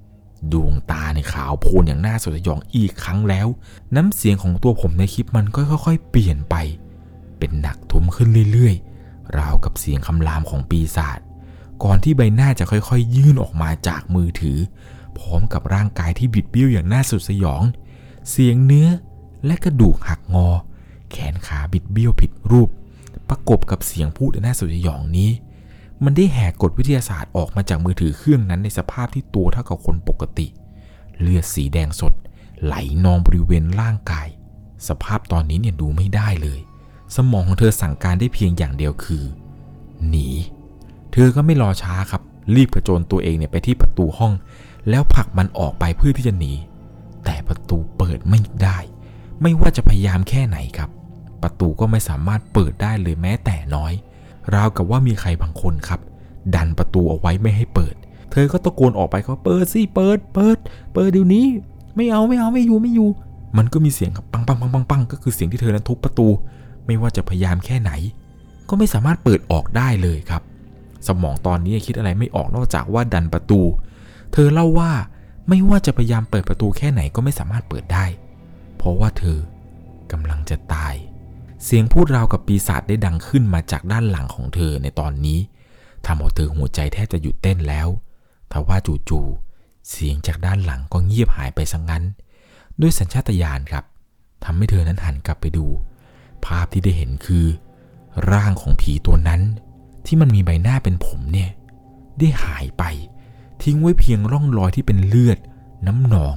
[0.04, 3.48] ำดวงตาในขาวโพลนอย่างน่าสยดสยองอีกครั้งแล้ว
[3.96, 6.56] น้ำเสียงของตัวผมในคลิปมันก็ค่อย ๆ เปลี่ยนไป
[7.38, 11.20] เป็นหนักทุ้มขึ้นเรื่อยๆ ราวกับเสียงคำรามของปีศาจ
[11.84, 14.58] ก่อนที่ใบหน้าจะค่อยๆ ยื่นออกมาจากมือถือ
[15.18, 17.62] พร้อมกับร่างกายที่บิดเบี้ยวอย่างน่าสุดสยอง
[18.30, 18.88] เสียงเนื้อ
[19.46, 20.48] และกระดูกหักงอ
[21.12, 22.70] แขนขาบิดเบี้ยวผิดรูป
[23.30, 25.30] ประกบกับเสียงพูดน่าสดสยองนี้
[26.04, 30.48] มันได้แหกกฎวิทยาศาสตร์ออกมาจากมือถือเครื่องนั้นในสภาพที่ตัวเท่ากับคนปกติ
[31.20, 32.14] เลือดสีแดงสด
[32.64, 34.28] ไหลนองบริเวณร่างกาย
[34.88, 36.60] สภาพตอนนี้เนี่ยดูไม่ได้เลย
[37.16, 39.24] สมองของเธอสั่งการได้เพียงอย่างเดียวคือ
[40.08, 40.28] หนี
[41.12, 42.22] เธอก็ไม่รอช้าครับ
[42.56, 44.34] รีบกระโจนตัวเองเนี่ยไปที่ประตูห้อง
[44.90, 46.54] แล้วผลักมันออกไปเพื่อที่จะหนี
[48.12, 48.78] ปิดไม่ได้
[49.42, 50.90] ไม่ว่าจะพยายามแค่ไหนครับ
[51.44, 53.94] ประตูก็ไม่สามารถเปิดได้เลยแม้แต่น้อย
[54.56, 56.00] ราวกับว่ามีใครบางคนครับ
[56.56, 57.96] ดันประตูเอาไว้ไม่ให้เปิด
[58.32, 60.58] เธอก็ตะโกนออกไปเขาเปิดสิเปิด เปิด
[60.94, 61.46] เปิดเดี๋ยวนี้
[61.96, 63.10] ไม่เอาไม่เอาไม่อยู่ไม่อยู่
[63.58, 66.28] มันก็มีเสียงครับปังปังปังปังปังก็คือเสียงที่เธอนั้นทุบประตู
[66.86, 67.92] ไม่ว่าจะพยายามแค่ไหน
[68.70, 70.42] ก็ไม่สามารถเปิดออกได้เลยครับ
[71.08, 73.62] สมองตอนนี้คิดอะไรไม่ออกนอกจากว่าดันประตู
[74.34, 74.92] เธอเล่าว่า
[75.48, 78.06] ไม่ว่าจะพยายามเปิดประตูแค่ไหนก็ไม่สามารถเปิดได้
[78.78, 79.40] เพราะว่าเธอ
[80.12, 80.96] กำลังจะตาย
[81.64, 85.40] เสียงพูดราวกับปีศาจได้ดังขึ้นมาจากด้านหลังของเธอในตอนนี้
[86.06, 87.88] ทำเอาเธอหัวใจแทบจะหยุดเต้นแล้ว
[88.52, 88.78] ทว่า
[89.10, 92.04] จู่ๆเสียงจากด้านหลังก็เงียบหายไปสังงั้น
[92.82, 93.86] ด้วยสัญชาตญาณครับ
[94.44, 95.66] ทำให้เธอนั้นหันกลับไปดู
[96.46, 97.46] ภาพที่ได้เห็นคือ
[98.32, 99.42] ร่างของผีตัวนั้น
[100.06, 101.50] ที่มันมีใบหน้าเป็นผมเนี่ย
[102.20, 102.84] ได้หายไป
[103.64, 105.40] ทิ้งไว้เพียงร่องรอยที่เป็นเลือด
[105.88, 106.36] น้ำหนอง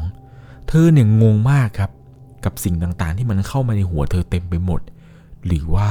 [0.68, 1.90] เธอเนี่ยงงมากครับ
[2.44, 4.80] กับสิ่งต่างๆที่มันเข้ามาในหัวเธอเต็มไปหมด
[5.46, 5.90] หรือว่า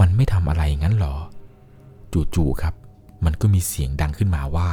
[0.00, 1.16] มันไม่ทำอะไรงั้นหรอ
[2.34, 2.74] จู่ๆครับ
[3.24, 4.68] มันก็มีเสียงดังขึ้นมาว่า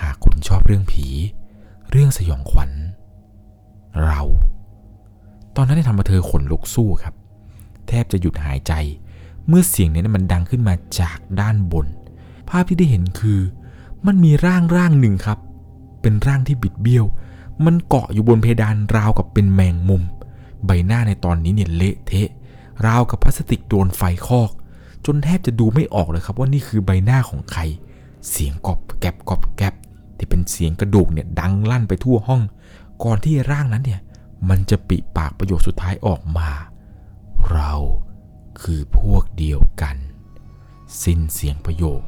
[0.00, 1.06] หากคุณชอบเรื่องผี
[1.90, 2.70] เรื่องสยองขวัญ
[4.04, 4.20] เรา
[5.56, 7.14] ตอนนั้นได้ทำมาเธอขนลุกสู้ครับ
[7.88, 8.72] แทบจะหยุดหายใจ
[9.48, 11.86] เมื่อเสียงนี้มันดังขึ้นมาจากด้านบน
[12.48, 13.40] ภาพที่ได้เห็นคือ
[14.06, 15.38] มันมีร่างร่างหนึ่งครับ
[16.02, 17.04] เป็นร่างที่บิดเบี้ยว
[17.64, 20.02] มันเกาะอยู่บนเพดานราวกับเป็นแมงมุม
[20.66, 22.28] ใบหน้าในตอนนี้เนี่ยเละเทะ
[22.86, 24.50] ราวกับพลาสติกโดนไฟคอก
[25.06, 27.62] จนแทบจะดูไม่ออกเลยครับว่านี่คือใบหน้าของใคร
[28.30, 29.74] เสียงกอบแกบกอบแกบ
[30.16, 32.42] ที่เป็นเสียงกระดูกเนี่ยดังลั่นไปทั่วห้อง
[33.04, 34.00] ก่อนที่ร่างนั้นเนี่ย
[34.48, 36.50] มันจะปิปากประโยคสุดท้ายออกมา
[37.50, 37.72] เรา
[38.62, 39.96] คือพวกเดียวกัน
[41.02, 42.00] สิ้นเสียงประโยค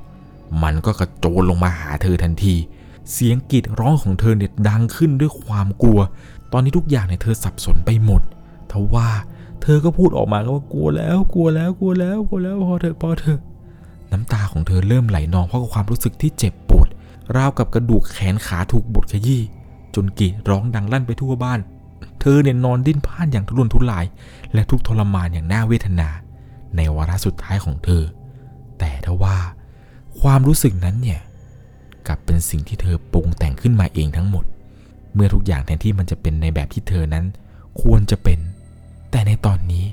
[0.62, 2.54] มันก็กระโจนลงมาหาเธอทันที
[3.12, 6.00] เสียงกรีดร้องของเธอเนี่ยดังขึ้นด้วยความกลัว
[6.52, 8.22] ตอนนี้ทุกอย่างเนี่ยเธอสับสนไปหมด
[8.72, 9.08] ทว่า
[9.62, 13.40] เธอก็พูดออกมาว่ากลัวแล้วกลัวแล้วกลัวแล้วกลัวแล้วพอเถอะพอเถอะ
[14.12, 16.88] น้ำตาของเธอเริ่มไหลนองเพราะความรู้สึกที่เจ็บปวด
[17.36, 19.42] ราวกับกระดูกแขนขาถูกบดขยี้
[19.94, 21.60] จนกรีดร้องดังลั่นไปทั่วบ้าน
[22.20, 24.06] เธอเนี่ยนอนดิ้นพล่านอย่างทุรนทุราย
[24.54, 26.08] และทุกทรมานอย่างน่าเวทนา
[26.76, 28.02] ในวาระสุดท้ายของเธอ
[28.78, 29.36] แต่ทว่า
[30.20, 31.20] ความรู้สึกนั้นเนี่ย
[32.06, 34.44] กลับเป็นสิ่งที่เธอปรุงแต่งขึ้นมาเองทั้งหมด
[35.14, 37.24] เมื่อทุกอย่างแทนที่มันจะเป็นในแบบที่เธอนั้น
[37.82, 38.38] ควรจะเป็น
[39.10, 39.84] แต่ในตอนนี้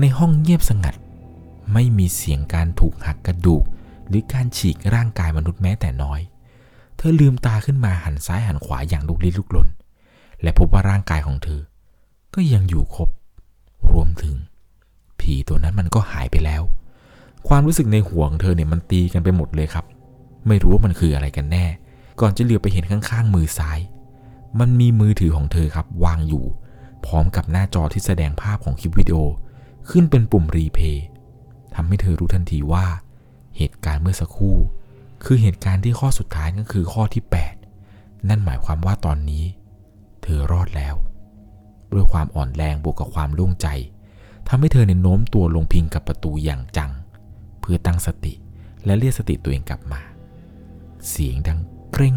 [0.00, 0.94] ในห้องเงียบสงัด
[1.72, 3.64] ไม่มีเสียงการถูกหักกระดูก
[4.08, 6.20] หรือการฉีกร่างกายมนุษย์แม้แต่น้อย
[6.96, 9.68] เธอลืมตาขึ้นมาหันซ้ายหันขวาอย่างลุกลี้ลุกลน
[10.42, 11.60] และพบว่าร่างกายของเธอ
[12.34, 13.08] ก็ยังอยู่ครบ
[13.92, 14.34] รวมถึง
[15.20, 16.62] ผีตัวนั้นมันก็หายไปแล้ว
[17.48, 19.84] ความรู้สึกในหัวของเธอเนี่ยมันตีกันไปหมดเลยครับ
[20.48, 21.66] ไม่รู้ว่ามันคืออะไรกันแน่
[22.20, 23.78] ก่อนจะเหลือไปเห็นข้างๆมือซ้าย
[24.60, 26.44] มันมีมือถือของเธอครับวางอยู่
[27.06, 29.18] พร้อมกับหน้าจอที่แสดงภาพของคลิปวิดีโอ
[29.90, 31.06] ขึ้นเป็นปุ่มรีเพย์
[31.74, 32.86] ทำให้เธอรู้ทันทีว่า
[33.56, 34.56] เหตุการณ์เมื่อสักครู่
[35.24, 37.22] คือเหตุการณ์ที่ข้อสุดท้ายก็คือข้อที่
[37.74, 39.44] 8 นั่นหมายความว่าตอนนี้
[40.22, 40.94] เธอรอดแล้ว
[41.92, 43.68] ด้วยความอ่อนแรงบวกกับความโล่งใจ
[44.48, 46.92] ทำให้เธอเนี่ยโน้มตัวลงพิงกับประตูอย่างจัง
[47.62, 48.34] เพื่อตั้งสติ
[48.84, 50.00] และเรียกสติตัวเองกลับมา
[51.08, 51.60] เสียงดัง
[51.92, 52.14] เกรง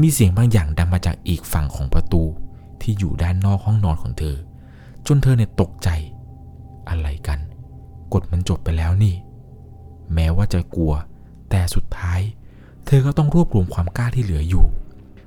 [0.00, 2.22] มีเสียงบางอย่างดังมาจากอีกฝั่งของประตู
[2.82, 4.36] ที่อยู่ด้านนอกห้องนอนของเธอ
[5.06, 5.88] จนเธอเนี่ยตกใจ
[6.88, 7.38] อะไรกัน
[8.12, 9.14] กฎมันจบไปแล้วนี่
[10.14, 10.94] แม้ว่าจะกลัว
[11.50, 12.20] แต่สุดท้าย
[12.86, 14.66] เธอก็ต้องรวบรวมความกล้าที่เหลืออยู่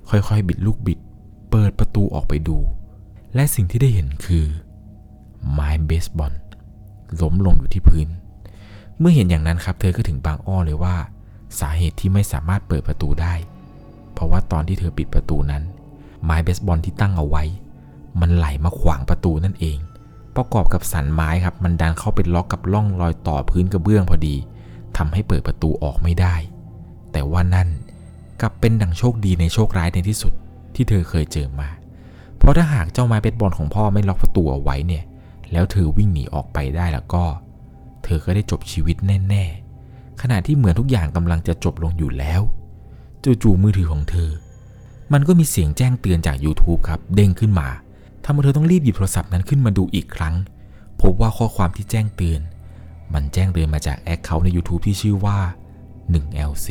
[0.10, 1.00] ค่อยๆ บิดลูกบิด
[1.50, 2.58] เปิดประตูออกไปดู
[3.36, 4.46] และสิ่งที่ได้เห็นคือ
[5.52, 6.34] ไม้เบสบอล
[7.22, 8.08] ล้มลงอยู่ที่พื้น
[9.00, 10.96] เมื่อเห็นอย่างนั้นครับ เธอก็ถึงบางอ้อเลยว่า
[11.60, 13.34] สาเหตุที่ไม่สามารถเปิดประตูได้
[14.14, 15.64] เพราะว่าตอนที่เธอปิดประตูนั้น
[16.24, 17.44] ไม้เบสบอลที่ตั้งเอาไว้
[18.22, 19.78] มันไหลมาขวางประตูนั่นเอง
[20.36, 24.36] ประกอบกับสันไม้ครับ มันดันเข้าไปล็อกกับร่องรอยต่อพื้นกระเบื้องพอดี
[24.98, 26.36] ทำให้เปิดประตูออกไม่ได้
[27.12, 27.70] แต่ว่านั่น
[28.42, 30.34] กลับเป็นดังโชคดีในโชคร้ายในที่สุด
[30.76, 31.70] ที่เธอเคยเจอมา
[32.38, 35.04] เพราะถ้าหากเจ้าไม้เบสบอลของพ่อไม่ล็อกประตูเอาไว้เนี่ย
[35.52, 37.24] แล้วเธอวิ่งหนีออกไปได้แล้วก็
[38.04, 38.98] เธอก็ได้จบชีวิต
[39.30, 42.42] แน่ๆ ขณะที่เหมือนทุกอย่างกำลังจะจบลงอยู่แล้ว
[43.24, 44.30] จู่ๆมือถือของเธอ
[45.14, 47.70] มันก็มีเสียงแจ้งเตือนจาก YouTube ครับ เด้งขึ้นมา
[48.24, 50.36] ทำให้เธอต้องรีบหยิบโทรศัพท์นั้นขึ้นมาดูอีกครั้ง
[51.02, 52.42] พบว่าข้อความที่แจ้งเตือน
[53.14, 55.40] มันแจ้งเตือนมาจากแอคเคาท์ใน YouTube ที่ชื่อว่า
[56.14, 56.68] 1LC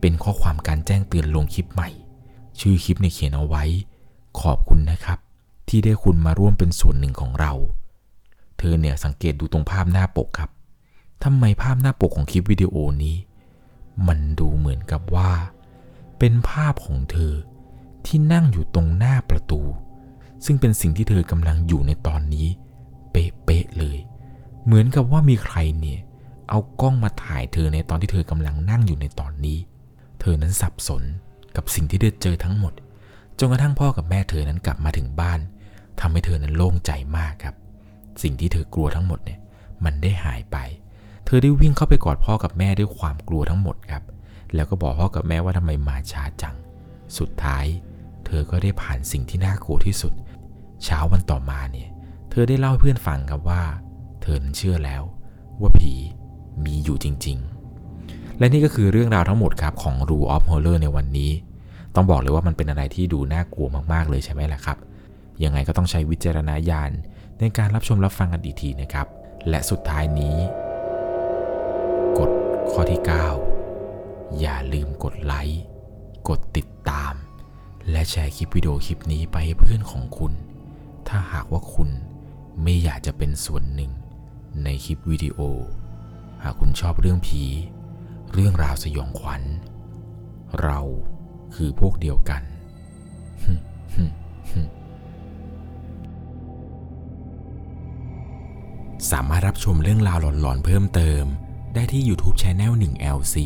[0.00, 1.88] เป็นข้อความการแจ้งเตือนลงคลิปใหม่
[2.60, 3.64] ชื่อคลิปในเขียนเอาไว้
[4.40, 5.18] ขอบคุณนะครับ
[5.68, 7.52] ที่ได้คุณมาร่วมเป็นส่วนหนึ่งของเรา
[8.58, 10.50] เธอเนี่ยสังเกตดูตรงภาพหน้าปกครับ
[11.24, 13.16] ทำไมภาพหน้าปกของคลิปวิดีโอนี้
[14.08, 15.32] มันดูเหมือนกับว่า
[16.18, 17.34] เป็นภาพของเธอ
[18.06, 19.60] ที่นั่งอยู่ตรงหน้าประตู
[20.44, 22.46] ซึ่งเป็นสิ่งที่เธอกำลังอยู่ในตอนนี้
[23.10, 23.98] เป๊ะๆเลย
[24.64, 26.00] เหมือนกับว่ามีใครเนี่ย
[26.48, 29.58] เอากล้องมาถ่ายเธอในตอนที่เธอกำลังนั่งอยู่ในตอนนี้
[30.20, 31.02] เธอนั้นสับสน
[31.56, 32.72] กับสิ่งที่เธอเจอทั้งหมด
[33.38, 35.40] จนกระทั่งพ่อกับแม่เธอนั้นกลับมาถึงบ้าน
[36.00, 37.54] ทำให้เธอนั้นโล่งใจมากครับ
[38.22, 39.38] สิ่งที่เธอกลัวทั้งหมดเนี่ย
[39.84, 40.56] มันได้หายไป
[41.30, 44.02] เธอได้วิ่งเข้าไปกอดพ่อกับแม่ด้วยความกลัวทั้งหมดครับ
[44.54, 46.56] แล้วก็บอกพ่อกับแม่ว่าทำไมมาช้าจัง
[47.18, 47.64] สุดท้าย
[48.26, 50.12] เธอก็ได้ผ่านสิ่งที่น่ากลัวที่สุด
[50.84, 51.88] เช้าวันต่อมาเนี่ย
[52.30, 53.62] เธอได้เล่าให้เพื่อนฟังครับว่า
[54.22, 55.02] เธอนั้นเชื่อแล้ว
[55.60, 55.92] ว่าผี
[56.64, 57.38] มีอยู่จริง
[57.88, 61.30] ๆ และนี่ก็คือเรื่องราวทั้งหมดครับของ Rule of Horror ในวันนี้
[61.94, 64.78] ต้องบอกเลยว่ามันเป็นอะไรที่ดูน่ากลัวมากๆเลยใช่ไหมล่ะครับ
[65.44, 66.90] ยังไงก็ต้องใช้วิจารณญาณ
[67.38, 69.06] ในการรับชมรับฟังกันอีกทีนะครับ
[69.48, 70.36] และสุดท้ายนี้
[72.72, 73.02] ข้อที่
[73.70, 75.62] 9 อย่าลืมกดไลค์
[76.28, 77.14] กดติดตาม
[77.90, 80.32] และแชร์คลิปวิดีโอคลิปนี้ไปให้เพื่อนของคุณ
[81.08, 81.88] ถ้าหากว่าคุณ
[82.62, 83.92] ไม่อยากจะเป็นส่วนหนึ่ง
[84.64, 85.38] ในคลิปวิดีโอ
[86.42, 87.42] หากคุณชอบเรื่องผี
[88.32, 89.42] เรื่องราวสยองขวัญ
[90.62, 90.80] เรา
[91.54, 92.42] คือพวกเดียวกัน
[99.10, 101.24] สามารถรับชมเรื่องราวหลอนๆเพิ่มเติม
[101.78, 103.36] ได้ที่ YouTube Channel 1LC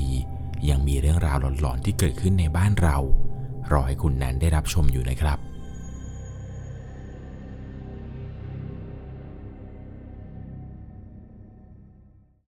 [0.68, 2.96] ยังมีเรื่องราวหลอนๆที่เกิดขึ้นในบ้านเรา
[3.72, 5.38] รอให้คุณนันได้รับชมอยู่นะครับ